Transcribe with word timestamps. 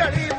ਗਲੀ 0.00 0.29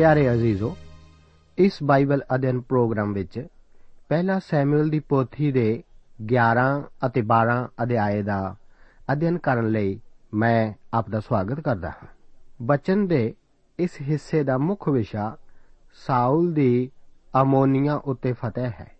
ਪਿਆਰੇ 0.00 0.32
ਅਜ਼ੀਜ਼ੋ, 0.32 0.76
ਇਸ 1.58 1.72
ਬਾਈਬਲ 1.82 2.22
ਅਧਿయਨ 2.34 2.60
ਪ੍ਰੋਗਰਾਮ 2.60 3.12
ਵਿੱਚ 3.12 3.46
ਪਹਿਲਾ 4.08 4.38
ਸੈਮੂਅਲ 4.38 4.88
ਦੀ 4.88 5.00
ਪੋਥੀ 5.00 5.52
ਦੇ 5.52 5.82
11 6.24 6.88
ਅਤੇ 7.06 7.22
12 7.22 7.68
ਅਧਿਆਏ 7.82 8.22
ਦਾ 8.22 8.56
ਅਧਿయਨ 9.12 9.38
ਕਰਨ 9.38 9.68
ਲਈ 9.68 10.00
ਮੈਂ 10.34 10.72
ਆਪ 10.94 11.10
ਦਾ 11.10 11.20
ਸਵਾਗਤ 11.20 11.60
ਕਰਦਾ 11.60 11.90
ਹਾਂ। 11.90 12.06
ਬਚਨ 12.62 13.06
ਦੇ 13.06 13.34
ਇਸ 13.78 13.90
ਹਿੱਸੇ 14.02 14.44
ਦਾ 14.44 14.58
ਮੁੱਖ 14.58 14.88
ਵਿਸ਼ਾ 14.88 15.36
ਸਾਊਲ 16.06 16.52
ਦੀ 16.52 16.90
ਅਮੋਨੀਆ 17.42 17.94
ਉੱਤੇ 17.94 18.32
ਫਤਿਹ 18.32 18.70
ਹੈ 18.80 18.90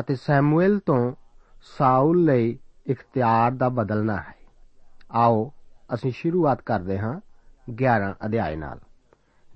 ਅਤੇ 0.00 0.16
ਸੈਮੂਅਲ 0.16 0.78
ਤੋਂ 0.78 1.12
ਸਾਊਲ 1.78 2.24
ਲਈ 2.24 2.58
ਇਖਤਿਆਰ 2.86 3.52
ਦਾ 3.52 3.68
ਬਦਲਣਾ 3.68 4.16
ਹੈ। 4.16 4.34
ਆਓ 5.10 5.52
ਅਸੀਂ 5.94 6.12
ਸ਼ੁਰੂਆਤ 6.12 6.62
ਕਰਦੇ 6.62 6.98
ਹਾਂ 6.98 7.20
11 7.70 8.16
ਅਧਿਆਏ 8.26 8.56
ਨਾਲ। 8.56 8.80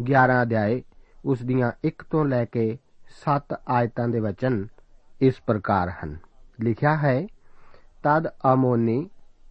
11 0.02 0.42
ਅਧਿਆਏ, 0.42 0.82
ਉਸ 1.24 1.42
ਦੀਆਂ 1.42 1.72
1 1.84 2.02
ਤੋਂ 2.10 2.24
ਲੈ 2.24 2.44
ਕੇ 2.44 2.78
7 3.24 3.56
ਆਇਤਾਂ 3.68 4.08
ਦੇ 4.08 4.20
ਵਚਨ 4.20 4.66
ਇਸ 5.20 5.34
ਪ੍ਰਕਾਰ 5.46 5.90
ਹਨ। 5.90 6.16
ਲਿਖਿਆ 6.60 6.96
ਹੈ, 6.96 7.26
ਤਦ 8.02 8.28
ਅਮੋਨੀ 8.52 9.10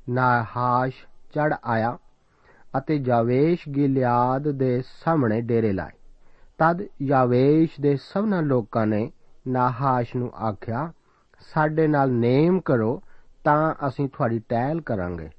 ਨਾਹਾਸ਼ 0.10 0.96
ਚੜ 1.34 1.54
ਆਇਆ 1.66 1.98
ਅਤੇ 2.78 2.98
ਜਾਵੇਸ਼ 2.98 3.70
ਗਿਲਿਆਦ 3.70 4.52
ਦੇ 4.52 4.82
ਸਾਹਮਣੇ 4.82 5.42
ਡੇਰੇ 5.42 5.72
ਲਾਏ। 5.72 5.92
ਤਦ 6.58 6.82
ਯਾਵੇਸ਼ 7.02 7.82
ਦੇ 7.82 7.98
ਸਭਨਾਂ 7.98 8.42
ਲੋਕਾਂ 8.42 8.88
ਨੇ 8.88 9.12
ਨਾਹਾਸ਼ 9.48 10.16
ਨੂੰ 10.16 10.32
ਆਖਿਆ, 10.32 10.92
ਸਾਡੇ 11.54 11.88
ਨਾਲ 11.88 12.12
ਨੇਮ 12.12 12.60
ਕਰੋ, 12.60 13.02
ਤਾਂ 13.44 13.76
ਅਸੀਂ 13.88 14.10
ਤੁਹਾਡੀ 14.10 14.40
ਟਹਿਲ 14.40 14.82
ਕਰਾਂਗੇ। 14.82 15.30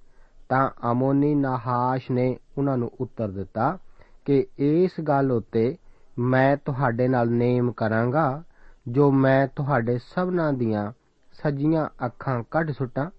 ਤਾਂ 0.49 0.71
ਅਮੋਨੀ 0.91 1.35
ਨਾਹਾਸ਼ 1.35 2.11
ਨੇ 2.11 2.37
ਉਹਨਾਂ 2.59 2.79
ਨੂੰ 2.79 2.91
ਉੱਤਰ 3.01 3.31
ਦਿੱਤਾ 3.31 3.79
ਕਿ 4.25 4.47
ਇਸ 4.59 5.01
ਗੱਲ 5.01 5.33
ਉੱਤੇ 5.33 5.77
ਮੈਂ 6.19 6.57
ਤੁਹਾਡੇ 6.57 7.09
ਨਾਲ 7.09 7.31
ਨੇਮ 7.31 7.73
ਕਰਾਂਗਾ, 7.73 8.43
ਜੋ 8.89 9.11
ਮੈਂ 9.11 9.47
ਤੁਹਾਡੇ 9.57 9.99
ਸਭਨਾਂ 9.99 10.53
ਦੀਆਂ 10.53 10.93
ਸੱਜੀਆਂ 11.33 11.89
ਅੱਖਾਂ 12.07 12.43
ਕੱਢ 12.51 12.71
ਸੁੱਟਾਂ, 12.71 13.11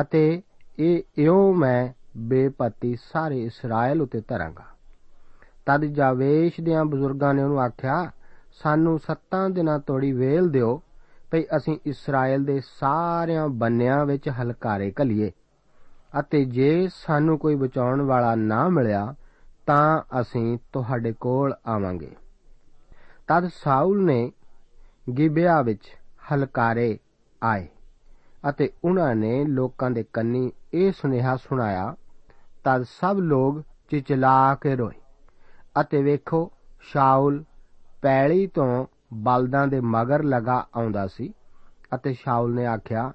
ਅਤੇ 0.00 0.42
ਇਹ 0.78 1.02
ਇਉਂ 1.18 1.54
ਮੈਂ 1.54 1.88
ਬੇਪਤੀ 2.16 2.96
ਸਾਰੇ 3.12 3.42
ਇਸਰਾਇਲ 3.42 4.02
ਉਤੇ 4.02 4.22
ਧਰਾਂਗਾ। 4.28 4.64
ਤਦ 5.66 5.84
ਜਾਵੇਸ਼ 5.84 6.60
ਦਿਆਂ 6.60 6.84
ਬਜ਼ੁਰਗਾਂ 6.84 7.34
ਨੇ 7.34 7.42
ਉਹਨੂੰ 7.42 7.60
ਆਖਿਆ, 7.60 8.10
ਸਾਨੂੰ 8.62 8.98
ਸੱਤਾਂ 8.98 9.50
ਦਿਨਾਂ 9.50 9.78
ਤੋੜੀ 9.78 10.12
ਵੇਲ 10.12 10.48
ਦਿਓ 10.48 10.82
ਭਈ 11.30 11.44
ਅਸੀਂ 11.56 11.78
ਇਸਰਾਇਲ 11.86 12.44
ਦੇ 12.44 12.60
ਸਾਰਿਆਂ 12.66 13.48
ਬੰਨਿਆਂ 13.48 14.06
ਵਿੱਚ 14.06 14.28
ਹਲਕਾਰੇ 14.28 14.92
ਘਲੀਏ। 15.00 15.32
ਅਤੇ 16.20 16.44
ਜੇ 16.44 16.88
ਸਾਨੂੰ 16.94 17.38
ਕੋਈ 17.38 17.54
ਬਚਾਉਣ 17.54 18.02
ਵਾਲਾ 18.02 18.34
ਨਾ 18.34 18.68
ਮਿਲਿਆ 18.68 19.14
ਤਾਂ 19.66 20.02
ਅਸੀਂ 20.20 20.58
ਤੁਹਾਡੇ 20.72 21.12
ਕੋਲ 21.12 21.54
ਆਵਾਂਗੇ। 21.66 22.10
ਤਦ 23.28 23.48
ਸਾਊਲ 23.54 24.04
ਨੇ 24.04 24.32
ਗਿਬਿਆ 25.18 25.62
ਵਿੱਚ 25.62 25.80
ਹਲਕਾਰੇ 26.32 26.98
ਆਏ 27.42 27.68
ਅਤੇ 28.48 28.70
ਉਹਨਾਂ 28.84 29.14
ਨੇ 29.14 29.44
ਲੋਕਾਂ 29.44 29.90
ਦੇ 29.90 30.04
ਕੰਨੀ 30.12 30.52
ਇਹ 30.74 30.92
ਸੁਨੇਹਾ 30.92 31.36
ਸੁਣਾਇਆ, 31.36 31.94
ਤਦ 32.64 32.82
ਸਭ 32.82 33.16
ਲੋਕ 33.18 33.62
ਚਿਚਲਾ 33.90 34.54
ਕੇ 34.54 34.76
ਰੋਏ 34.76 35.00
ਅਤੇ 35.80 36.02
ਵੇਖੋ 36.02 36.52
ਸ਼ਾਉਲ 36.80 37.44
ਪੈਲੀ 38.02 38.46
ਤੋਂ 38.46 38.86
ਬਲਦਾਂ 39.14 39.66
ਦੇ 39.66 39.80
ਮਗਰ 39.80 40.22
ਲਗਾ 40.22 40.66
ਆਉਂਦਾ 40.76 41.06
ਸੀ 41.06 41.34
ਅਤੇ 41.94 42.12
ਸ਼ਾਉਲ 42.12 42.54
ਨੇ 42.54 42.66
ਆਖਿਆ, 42.66 43.12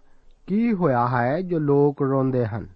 ਕੀ 0.48 0.74
ਹੋਇਆ 0.74 1.08
ਹੈ 1.08 1.42
ਜੋ 1.42 1.60
ਲੋਕ 1.60 2.02
ਰੋਂਦੇ 2.02 2.46
ਹਨ? 2.46 2.68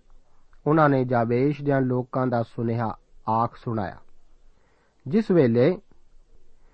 ਉਹਨਾਂ 0.68 0.90
ਨੇ 0.90 1.06
ਜਾਵੇਸ਼ 1.06 1.62
ਦੇ 1.62 1.82
ਲੋਕਾਂ 1.82 2.28
ਦਾ 2.28 2.44
ਸੁਨੇਹਾ 2.44 2.98
ਆਖ 3.30 3.56
ਸੁਣਾਇਆ। 3.58 3.98
ਜਿਸ 5.08 5.32
ਵੇਲੇ 5.32 5.78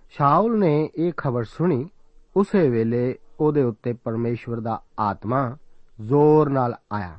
ਸ਼ਾਉਲ 0.09 0.59
ਨੇ 0.59 0.89
ਇਹ 0.95 1.13
ਖਬਰ 1.17 1.43
ਸੁਣੀ, 1.43 1.89
ਉਸੇ 2.37 2.69
ਵੇਲੇ 2.69 3.15
ਉਹਦੇ 3.39 3.63
ਉੱਤੇ 3.63 3.93
ਪਰਮੇਸ਼ਵਰ 3.93 4.59
ਦਾ 4.59 4.81
ਆਤਮਾ 4.99 5.57
ਜ਼ੋਰ 6.01 6.49
ਨਾਲ 6.49 6.75
ਆਇਆ 6.91 7.17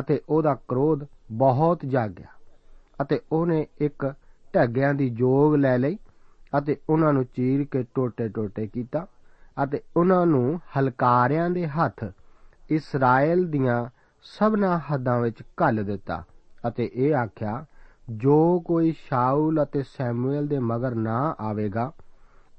ਅਤੇ 0.00 0.20
ਉਹਦਾ 0.28 0.54
ਕ੍ਰੋਧ 0.54 1.06
ਬਹੁਤ 1.32 1.84
ਜਾਗ 1.86 2.10
ਗਿਆ 2.10 2.26
ਅਤੇ 3.02 3.20
ਉਹਨੇ 3.32 3.66
ਇੱਕ 3.80 4.14
ਢੱਗਿਆਂ 4.54 4.94
ਦੀ 4.94 5.10
ਜੋਗ 5.10 5.54
ਲੈ 5.54 5.78
ਲਈ 5.78 5.98
ਅਤੇ 6.58 6.76
ਉਹਨਾਂ 6.90 7.12
ਨੂੰ 7.12 7.24
ਚੀਰ 7.24 7.64
ਕੇ 7.64 7.82
ਟੋਟੇ-ਟੋਟੇ 7.94 8.66
ਕੀਤਾ 8.66 9.06
ਅਤੇ 9.64 9.80
ਉਹਨਾਂ 9.96 10.26
ਨੂੰ 10.26 10.60
ਹਲਕਾਰਿਆਂ 10.78 11.50
ਦੇ 11.50 11.66
ਹੱਥ 11.66 12.04
ਇਸਰਾਇਲ 12.70 13.44
ਦੀਆਂ 13.46 13.86
ਸਭਨਾ 14.22 14.78
ਹੱਦਾਂ 14.78 15.20
ਵਿੱਚ 15.20 15.42
ਘੱਲ 15.62 15.84
ਦਿੱਤਾ 15.84 16.22
ਅਤੇ 16.68 16.90
ਇਹ 16.94 17.14
ਆਖਿਆ 17.14 17.64
ਜੋ 18.10 18.60
ਕੋਈ 18.60 18.92
ਸ਼ਾਉਲ 18.92 19.62
ਅਤੇ 19.62 19.82
ਸੈਮੂਅਲ 19.82 20.46
ਦੇ 20.46 20.58
ਮਗਰ 20.58 20.94
ਨਾ 20.94 21.36
ਆਵੇਗਾ, 21.40 21.92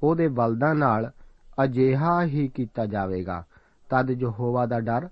ਉਹਦੇ 0.04 0.28
ਬਲਦਾਂ 0.28 0.76
ਨਾਲ 0.76 1.12
ਅਜੇਹਾ 1.64 2.24
ਹੀ 2.24 2.48
ਕੀਤਾ 2.48 2.86
ਜਾਵੇਗਾ। 2.86 3.44
ਤਦ 3.90 4.10
ਯਹੋਵਾ 4.12 4.66
ਦਾ 4.66 4.80
ਡਰ 4.80 5.10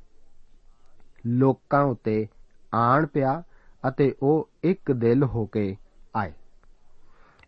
ਲੋਕਾਂ 1.27 1.83
ਉਤੇ 1.83 2.27
ਆਣ 2.73 3.05
ਪਿਆ 3.05 3.43
ਅਤੇ 3.87 4.15
ਉਹ 4.23 4.49
ਇੱਕ 4.63 4.91
ਦਿਲ 4.91 5.23
ਹੋ 5.23 5.45
ਕੇ 5.45 5.75
ਆਏ। 6.15 6.31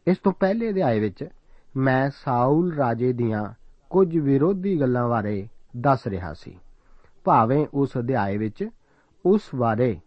ਇਸ 0.08 0.18
ਤੋਂ 0.18 0.32
ਪਹਿਲੇ 0.32 0.70
ਅਧਿਆਏ 0.70 1.00
ਵਿੱਚ 1.00 1.28
ਮੈਂ 1.78 2.10
ਸਾਊਲ 2.10 2.74
ਰਾਜੇ 2.74 3.14
ਦੀਆਂ 3.14 3.54
ਕੁਝ 3.90 4.18
ਵਿਰੋਧੀ 4.18 4.80
ਗੱਲਾਂ 4.80 5.10
ਬਾਰੇ 5.10 5.48
ਦੱਸ 5.78 6.08
ਰਿਹਾ 6.08 6.34
ਸੀ। 6.34 6.58
ਭਾਵੇਂ 7.24 7.68
ਉਸ 7.74 7.98
ਅਧਿਆਏ 7.98 8.38
ਵਿੱਚ 8.38 8.70
ਉਸ 9.26 9.42
ਬਾਰੇ 9.56 10.00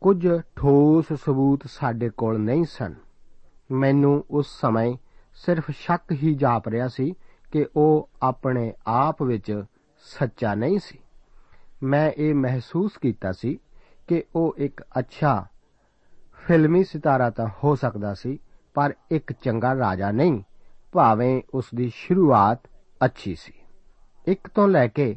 ਕੁਝ 0.00 0.28
ਠੋਸ 0.56 1.12
ਸਬੂਤ 1.12 1.60
ਸਾਡੇ 1.66 2.10
ਕੋਲ 2.10 2.38
ਨਹੀਂ 2.38 2.64
ਸਨ। 2.64 2.94
ਮੈਨੂੰ 3.72 4.24
ਉਸ 4.30 4.60
ਸਮੇਂ 4.60 4.96
ਸਿਰਫ 5.34 5.70
ਸ਼ੱਕ 5.70 6.12
ਹੀ 6.12 6.34
ਜਾਪ 6.34 6.68
ਰਿਹਾ 6.68 6.88
ਸੀ 6.88 7.14
ਕਿ 7.52 7.66
ਉਹ 7.76 8.08
ਆਪਣੇ 8.22 8.74
ਆਪ 8.86 9.22
ਵਿੱਚ 9.22 9.64
ਸੱਚਾ 9.98 10.54
ਨਹੀਂ 10.54 10.78
ਸੀ। 10.78 10.98
ਮੈਂ 11.82 12.12
ਇਹ 12.16 12.34
ਮਹਿਸੂਸ 12.34 12.96
ਕੀਤਾ 12.96 13.32
ਸੀ 13.32 13.58
ਕਿ 14.08 14.24
ਉਹ 14.36 14.54
ਇੱਕ 14.58 14.82
ਅੱਛਾ 14.98 15.46
ਫਿਲਮੀ 16.34 16.84
ਸਿਤਾਰਾ 16.84 17.30
ਤਾਂ 17.30 17.48
ਹੋ 17.64 17.74
ਸਕਦਾ 17.74 18.14
ਸੀ, 18.14 18.38
ਪਰ 18.74 18.94
ਇੱਕ 19.10 19.32
ਚੰਗਾ 19.32 19.74
ਰਾਜਾ 19.74 20.10
ਨਹੀਂ, 20.10 20.42
ਭਾਵੇਂ 20.92 21.42
ਉਸ 21.54 21.64
ਦੀ 21.74 21.92
ਸ਼ੁਰੂਆਤ 21.94 22.60
ਅੱਛੀ 23.04 23.34
ਸੀ। 23.34 23.52
ਇੱਕ 24.26 24.48
ਤੋਂ 24.48 24.68
ਲੈ 24.68 24.86
ਕੇ 24.86 25.16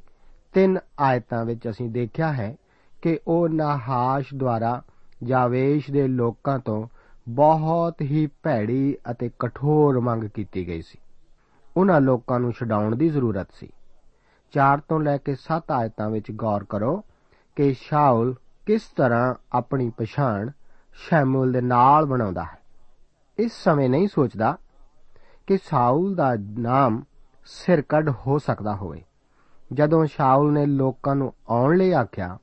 ਤਿੰਨ 0.53 0.77
ਆਇਤਾਂ 0.99 1.45
ਵਿੱਚ 1.45 1.69
ਅਸੀਂ 1.69 1.89
ਦੇਖਿਆ 1.89 2.33
ਹੈ 2.33 2.55
ਕਿ 3.03 3.19
ਉਹ 3.27 3.49
ਨਾਹਾਸ਼ 3.49 4.33
ਦੁਆਰਾ 4.35 4.81
ਜਾਵੇਸ਼ 5.23 5.91
ਦੇ 5.91 6.07
ਲੋਕਾਂ 6.07 6.59
ਤੋਂ 6.59 6.87
ਬਹੁਤ 7.29 8.01
ਹੀ 8.01 8.27
ਭੈੜੀ 8.43 8.97
ਅਤੇ 9.11 9.29
ਕਠੋਰ 9.39 9.99
ਮੰਗ 9.99 10.23
ਕੀਤੀ 10.23 10.67
ਗਈ 10.67 10.81
ਸੀ। 10.81 10.97
ਉਹਨਾਂ 11.77 12.01
ਲੋਕਾਂ 12.01 12.39
ਨੂੰ 12.39 12.51
ਛਡਾਉਣ 12.51 12.95
ਦੀ 12.95 13.09
ਜ਼ਰੂਰਤ 13.09 13.47
ਸੀ। 13.53 13.67
4 14.51 14.81
ਤੋਂ 14.89 14.99
ਲੈ 14.99 15.17
ਕੇ 15.17 15.35
7 15.35 15.71
ਆਇਤਾਂ 15.71 16.09
ਵਿੱਚ 16.09 16.31
ਗੌਰ 16.31 16.63
ਕਰੋ 16.63 17.03
ਕਿ 17.55 17.73
ਸ਼ਾਉਲ 17.73 18.35
ਕਿਸ 18.65 18.81
ਤਰ੍ਹਾਂ 18.95 19.35
ਆਪਣੀ 19.51 19.89
ਪਛਾਣ 19.89 20.49
ਸ਼ੈਮੂਅਲ 20.93 21.51
ਦੇ 21.51 21.61
ਨਾਲ 21.61 22.05
ਬਣਾਉਂਦਾ 22.05 22.43
ਹੈ। 22.43 22.59
ਇਸ 23.37 23.63
ਸਮੇਂ 23.63 23.89
ਨਹੀਂ 23.89 24.07
ਸੋਚਦਾ 24.07 24.57
ਕਿ 25.47 25.57
ਸਾਊਲ 25.57 26.15
ਦਾ 26.15 26.35
ਨਾਮ 26.59 27.03
ਸਿਰਕੱਢ 27.45 28.09
ਹੋ 28.09 28.37
ਸਕਦਾ 28.37 28.75
ਹੋਵੇ। 28.75 29.03
ਜਦੋਂ 29.73 30.05
ਸ਼ਾਉਲ 30.05 30.53
ਨੇ 30.53 30.65
ਲੋਕਾਂ 30.65 31.15
ਨੂੰ 31.15 31.33
ਆਉਣ 31.49 31.77
ਲਈ 31.77 31.91
ਆਖਿਆ 31.91 32.37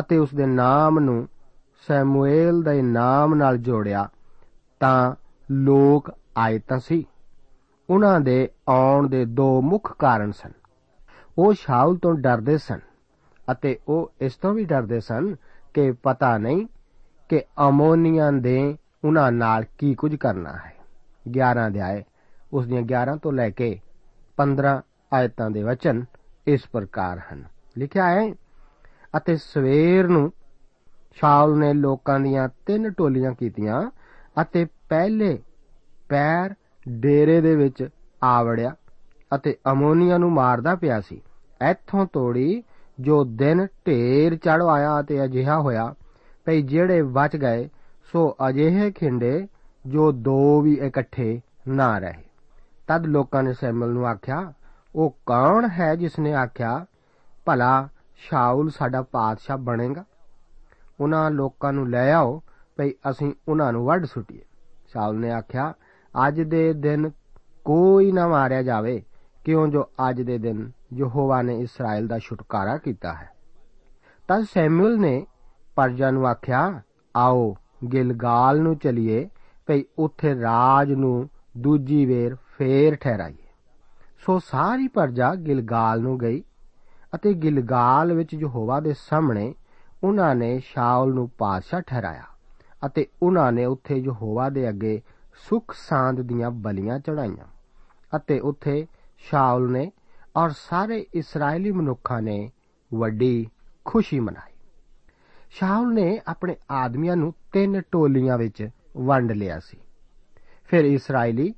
ਅਤੇ 0.00 0.18
ਉਸ 0.18 0.34
ਦੇ 0.34 0.46
ਨਾਮ 0.46 0.98
ਨੂੰ 0.98 1.28
ਸੈਮੂਅਲ 1.88 2.62
ਦੇ 2.62 2.82
ਨਾਮ 2.82 3.34
ਨਾਲ 3.34 3.58
ਜੋੜਿਆ, 3.58 4.08
ਤਾਂ 4.80 5.14
ਲੋਕ 5.50 6.12
ਆਏ 6.36 6.58
ਤਾਂ 6.58 6.78
ਸੀ। 6.78 7.04
ਉਹਨਾਂ 7.90 8.20
ਦੇ 8.20 8.48
ਆਉਣ 8.68 9.08
ਦੇ 9.08 9.24
ਦੋ 9.24 9.62
ਮੁੱਖ 9.62 9.96
ਕਾਰਨ 9.98 10.32
ਸਨ। 10.32 10.52
ਉਹ 11.38 11.52
ਸ਼ਾਉਲ 11.52 11.98
ਤੋਂ 11.98 12.14
ਡਰਦੇ 12.14 12.58
ਸਨ 12.58 12.78
ਅਤੇ 13.52 13.78
ਉਹ 13.88 14.12
ਇਸ 14.20 14.34
ਤੋਂ 14.34 14.54
ਵੀ 14.54 14.64
ਡਰਦੇ 14.64 15.00
ਸਨ 15.00 15.36
ਕਿ 15.74 15.92
ਪਤਾ 15.92 16.38
ਨਹੀਂ 16.38 16.66
ਕਿ 17.28 17.42
ਅਮੋਨੀਆਂ 17.68 18.32
ਦੇ 18.32 18.76
ਉਹਨਾਂ 19.04 19.32
ਨਾਲ 19.32 19.64
ਕੀ 19.78 19.94
ਕੁਝ 19.94 20.16
ਕਰਨਾ 20.16 20.52
ਹੈ। 20.52 20.74
11 21.30 21.66
ਅਧਿਆਏ, 21.66 22.04
ਉਸ 22.52 22.66
ਦੀਆਂ 22.66 22.82
11 22.82 23.16
ਤੋਂ 23.16 23.32
ਲੈ 23.32 23.50
ਕੇ 23.50 23.80
15 24.36 24.82
ਆਇਤਾਂ 25.12 25.50
ਦੇ 25.50 25.62
ਵਚਨ 25.62 26.04
ਇਸ 26.46 26.60
ਪ੍ਰਕਾਰ 26.72 27.20
ਹਨ। 27.32 27.44
ਲਿਖਿਆ 27.78 28.10
ਹੈ 28.10 28.34
ਅਤੇ 29.16 29.36
ਸਵੇਰ 29.36 30.08
ਨੂੰ 30.08 30.32
ਸ਼ਾਉਲ 31.14 31.58
ਨੇ 31.58 31.72
ਲੋਕਾਂ 31.72 32.20
ਦੀਆਂ 32.20 32.48
ਤਿੰਨ 32.66 32.90
ਟੋਲੀਆਂ 32.90 33.32
ਕੀਤੀਆਂ 33.32 33.90
ਅਤੇ 34.42 34.66
ਪਹਿਲੇ 34.88 35.38
ਪੈਰ 36.08 36.54
ਡੇਰੇ 36.88 37.40
ਦੇ 37.40 37.56
ਵਿੱਚ 37.56 37.88
ਆਵੜਿਆ 38.24 38.74
ਅਤੇ 39.34 39.56
ਅਮੋਨੀਆ 39.72 40.18
ਨੂੰ 40.18 40.32
ਮਾਰਦਾ 40.32 40.74
ਪਿਆ 40.74 41.00
ਸੀ। 41.00 41.22
ਇੱਥੋਂ 41.70 42.06
ਤੋੜੀ 42.06 42.62
ਜੋ 43.00 43.24
ਦਿਨ 43.24 43.66
ਢੇਰ 43.86 44.36
ਚੜ 44.36 44.62
ਆਇਆ 44.62 45.02
ਤੇ 45.02 45.24
ਅਜਿਹਾ 45.24 45.60
ਹੋਇਆ, 45.60 45.94
ਭਈ 46.44 46.62
ਜਿਹੜੇ 46.62 47.02
ਬਚ 47.02 47.36
ਗਏ, 47.36 47.68
ਸੋ 48.12 48.36
ਅਜਿਹੇ 48.48 48.90
ਖਿੰਡੇ 48.90 49.46
ਜੋ 49.86 50.12
ਦੋ 50.12 50.60
ਵੀ 50.60 50.74
ਇਕੱਠੇ 50.74 51.40
ਨਾ 51.68 51.98
ਰਹੇ। 51.98 52.22
ਤਦ 52.88 53.06
ਲੋਕਾਂ 53.06 53.42
ਨੇ 53.42 53.52
ਸੈਮਲ 53.52 53.88
ਨੂੰ 53.88 54.06
ਆਖਿਆ, 54.06 54.52
ਉਹ 54.94 55.16
ਕੌਣ 55.26 55.68
ਹੈ 55.68 55.94
ਜਿਸ 55.94 56.18
ਨੇ 56.18 56.34
ਆਖਿਆ, 56.34 56.86
ਭਲਾ 57.44 57.88
ਸ਼ਾਉਲ 58.18 58.70
ਸਾਡਾ 58.70 59.02
ਪਾਤਸ਼ਾਹ 59.02 59.58
ਬਣੇਗਾ। 59.58 60.04
ਉਹਨਾਂ 61.00 61.30
ਲੋਕਾਂ 61.30 61.72
ਨੂੰ 61.72 61.90
ਲੈ 61.90 62.12
ਆਓ, 62.12 62.42
ਭਈ 62.76 62.90
ਅਸੀਂ 63.10 63.32
ਉਹਨਾਂ 63.48 63.72
ਨੂੰ 63.72 63.84
ਵੱਢ 63.84 64.04
ਸੁੱਟੀਏ। 64.04 64.42
ਸ਼ਾਉਲ 64.86 65.16
ਨੇ 65.16 65.30
ਆਖਿਆ, 65.30 65.74
ਅੱਜ 66.26 66.40
ਦੇ 66.40 66.72
ਦਿਨ 66.72 67.10
ਕੋਈ 67.64 68.12
ਨਾ 68.12 68.28
ਮਾਰਿਆ 68.28 68.62
ਜਾਵੇ, 68.62 69.02
ਕਿਉਂ 69.44 69.68
ਜੋ 69.68 69.90
ਅੱਜ 70.08 70.22
ਦੇ 70.22 70.38
ਦਿਨ 70.38 70.70
ਯਹੋਵਾ 70.94 71.42
ਨੇ 71.42 71.60
ਇਸਰਾਇਲ 71.60 72.06
ਦਾ 72.06 72.18
ਛੁਟਕਾਰਾ 72.18 72.76
ਕੀਤਾ 72.76 73.12
ਹੈ। 73.12 73.30
ਤਦ 74.28 74.44
ਸੈਮੂਅਲ 74.54 75.00
ਨੇ 75.00 75.26
ਪਰਜਾ 75.76 76.10
ਨੂੰ 76.10 76.26
ਆਖਿਆ, 76.26 76.82
ਆਓ 77.16 77.56
ਗਿਲਗਾਲ 77.92 78.60
ਨੂੰ 78.60 78.78
ਚਲੀਏ, 78.78 79.28
ਭਈ 79.66 79.84
ਉੱਥੇ 79.98 80.34
ਰਾਜ 80.34 80.92
ਨੂੰ 80.92 81.28
ਦੂਜੀ 81.58 82.06
ਵੇਰ 82.06 82.34
ਫੇਰ 82.34 82.94
ਠਹਿਰਾਈਏ। 82.94 83.48
ਸੋ 84.26 84.38
ਸਾਰੀ 84.38 84.88
ਪਰਜਾ 84.88 85.34
ਗਿਲਗਾਲ 85.34 86.00
ਨੂੰ 86.00 86.18
ਗਈ। 86.18 86.44
ਅਤੇ 87.14 87.34
ਗਿਲਗਾਲ 87.34 88.12
ਵਿੱਚ 88.12 88.34
ਯਹੋਵਾ 88.34 88.80
ਦੇ 88.80 88.94
ਸਾਹਮਣੇ 88.98 89.54
ਉਹਨਾਂ 90.04 90.34
ਨੇ 90.34 90.58
ਸ਼ਾਉਲ 90.58 91.14
ਨੂੰ 91.14 91.30
ਪਾਦਸ਼ਾਹ 91.38 91.80
ਠਹਿਰਾਇਆ 91.80 92.22
ਅਤੇ 92.86 93.06
ਉਹਨਾਂ 93.22 93.52
ਨੇ 93.52 93.64
ਉੱਥੇ 93.64 93.96
ਯਹੋਵਾ 93.96 94.48
ਦੇ 94.48 94.68
ਅੱਗੇ 94.68 95.02
ਸੁਖ 95.48 95.74
ਸਾਂਦ 95.76 96.20
ਦੀਆਂ 96.20 96.50
ਬਲੀਆਂ 96.50 96.98
ਚੜਾਈਆਂ 96.98 97.46
ਅਤੇ 98.16 98.40
ਉੱਥੇ 98.40 98.86
ਸ਼ਾਉਲ 99.18 99.72
ਨੇ 99.72 99.92
ਔਰ 100.36 100.50
ਸਾਰੇ 100.50 101.06
ਇਸرائیਲੀ 101.14 101.72
ਮਨੁੱਖਾਂ 101.72 102.22
ਨੇ 102.22 102.50
ਵੱਡੀ 102.94 103.50
ਖੁਸ਼ੀ 103.84 104.20
ਮਨਾਈ। 104.20 104.52
ਸ਼ਾਉਲ 105.50 105.94
ਨੇ 105.94 106.20
ਆਪਣੇ 106.26 106.56
ਆਦਮੀਆਂ 106.70 107.16
ਨੂੰ 107.16 107.34
ਤਿੰਨ 107.52 107.82
ਟੋਲੀਆਂ 107.92 108.38
ਵਿੱਚ 108.38 108.68
ਵੰਡ 108.96 109.32
ਲਿਆ 109.32 109.58
ਸੀ। 109.58 109.78
ਫਿਰ 110.64 110.84
ਇਸرائیਲੀ 110.84 111.54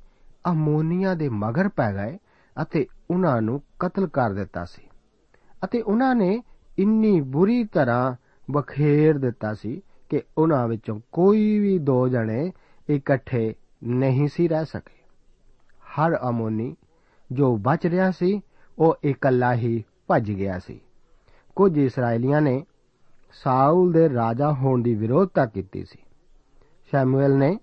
ਅਮੋਨੀਆ 0.51 1.13
ਦੇ 1.13 1.29
ਮਗਰ 1.29 1.67
ਪੈ 1.67 1.93
ਗਏ 1.93 2.17
ਅਤੇ 2.61 2.87
ਉਹਨਾਂ 3.11 3.41
ਨੂੰ 3.41 3.61
ਕਤਲ 3.79 4.07
ਕਰ 4.07 4.33
ਦਿੱਤਾ 4.33 4.65
ਸੀ। 4.65 4.81
ਅਤੇ 5.63 5.81
ਉਹਨਾਂ 5.81 6.15
ਨੇ 6.15 6.43
ਇੰਨੀ 6.79 7.21
ਬੁਰੀ 7.21 7.63
ਤਰ੍ਹਾਂ 7.63 8.15
ਬਖੇਰ 8.51 9.17
ਦਿੱਤਾ 9.17 9.53
ਸੀ 9.53 9.81
ਕਿ 10.09 10.21
ਉਹਨਾਂ 10.37 10.67
ਵਿੱਚੋਂ 10.67 10.99
ਕੋਈ 11.11 11.59
ਵੀ 11.59 11.79
ਦੋ 11.79 12.07
ਜਣੇ 12.07 12.51
ਇਕੱਠੇ 12.89 13.55
ਨਹੀਂ 13.83 14.27
ਸੀ 14.27 14.47
ਰਹਿ 14.47 14.65
ਸਕੇ। 14.65 15.03
ਹਰ 15.81 16.19
ਅਮੋਨੀ 16.29 16.75
ਜੋ 17.31 17.57
ਬਚ 17.57 17.87
ਰਿਹਾ 17.87 18.11
ਸੀ, 18.11 18.41
ਉਹ 18.79 18.95
ਇਕੱਲਾ 19.03 19.53
ਹੀ 19.53 19.83
ਭੱਜ 20.07 20.31
ਗਿਆ 20.31 20.59
ਸੀ। 20.59 20.81
ਕੁਝ 21.55 21.77
ਇਸرائیਲੀਆਂ 21.77 22.41
ਨੇ 22.41 22.65
ਸਾਊਲ 23.33 23.91
ਦੇ 23.91 24.09
ਰਾਜਾ 24.09 24.53
ਹੋਣ 24.53 24.81
ਦੀ 24.81 24.95
ਵਿਰੋਧਤਾ 24.95 25.45
ਕੀਤੀ 25.45 25.83
ਸੀ। 25.83 25.99
ਸ਼ਮੂਅਲ 26.85 27.37
ਨੇ 27.37 27.59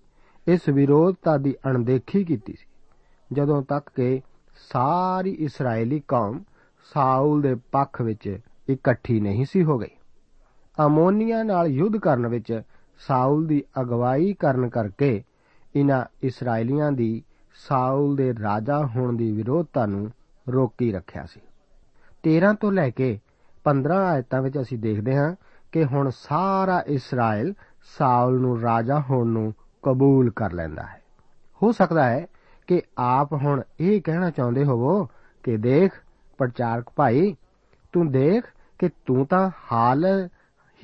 ਇਸ 0.48 0.60
ਵਿਰੋਧਤਾ 0.68 1.36
ਦੀ 1.36 1.54
ਅਣਦੇਖੀ 1.66 2.24
ਕੀਤੀ 2.24 2.52
ਸੀ। 2.52 2.66
ਜਦੋਂ 3.32 3.62
ਤੱਕ 3.62 3.90
ਕਿ 3.94 4.20
ਸਾਰੀ 4.72 5.30
ਇਸرائیਲੀ 5.30 6.02
ਕੌਮ 6.08 6.40
ਸਾਊਲ 6.94 7.42
ਦੇ 7.42 7.54
ਪੱਖ 7.54 8.02
ਵਿੱਚ 8.02 8.38
ਇਕੱਠੀ 8.68 9.20
ਨਹੀਂ 9.20 9.44
ਸੀ 9.44 9.64
ਹੋ 9.64 9.78
ਗਈ। 9.78 9.90
ਅਮੋਨੀਆ 10.86 11.42
ਨਾਲ 11.42 11.66
ਯੁੱਧ 11.66 11.96
ਕਰਨ 11.96 12.26
ਵਿੱਚ 12.26 12.62
ਸਾਊਲ 12.98 13.46
ਦੀ 13.46 13.64
ਅਗਵਾਈ 13.80 14.32
ਕਰਨ 14.32 14.68
ਕਰਕੇ 14.68 15.22
ਇਹਨਾਂ 15.76 16.04
ਇਸرائیਲੀਆਂ 16.22 16.92
ਦੀ 16.92 17.22
ਸਾਊਲ 17.68 18.16
ਦੇ 18.16 18.34
ਰਾਜਾ 18.42 18.86
ਹੋਣ 18.86 19.16
ਦੀ 19.16 19.32
ਵਿਰੋਧਤਾ 19.32 19.86
ਨੂੰ 19.86 20.10
ਰੋਕੀ 20.48 20.92
ਰੱਖਿਆ 20.92 21.26
ਸੀ। 21.26 21.40
13 22.22 22.54
ਤੋਂ 22.60 22.72
ਲੈ 22.72 22.90
ਕੇ 22.90 23.18
15 23.64 23.94
ਆਇਤਾਂ 23.94 24.42
ਵਿੱਚ 24.42 24.60
ਅਸੀਂ 24.60 24.78
ਦੇਖਦੇ 24.78 25.16
ਹਾਂ 25.16 25.34
ਕਿ 25.72 25.84
ਹੁਣ 25.84 26.10
ਸਾਰਾ 26.10 26.84
ਇਸਰਾਇਲ 26.86 27.54
ਸਾਊਲ 27.98 28.40
ਨੂੰ 28.40 28.60
ਰਾਜਾ 28.60 29.00
ਹੋਣ 29.00 29.26
ਨੂੰ 29.26 29.54
ਕਬੂਲ 29.82 30.30
ਕਰ 30.30 30.52
ਲੈਂਦਾ 30.52 30.82
ਹੈ। 30.82 31.02
ਹੋ 31.62 31.72
ਸਕਦਾ 31.72 32.04
ਹੈ 32.04 32.26
ਕਿ 32.66 32.82
ਆਪ 32.98 33.32
ਹੁਣ 33.32 33.62
ਇਹ 33.80 34.02
ਕਹਿਣਾ 34.02 34.30
ਚਾਹੁੰਦੇ 34.30 34.64
ਹੋਵੋ 34.64 35.08
ਕਿ 35.42 35.56
ਦੇਖ 35.56 35.92
ਪ੍ਰਚਾਰਕ, 36.38 36.84
ਭਾਈ, 36.96 37.36
ਤੂੰ 37.92 38.12
ਦੇਖ 38.12 38.44
ਕਿ 38.78 38.88
ਤੂੰ 39.06 39.26
ਤਾਂ 39.26 39.50
ਹਾਲ 39.72 40.28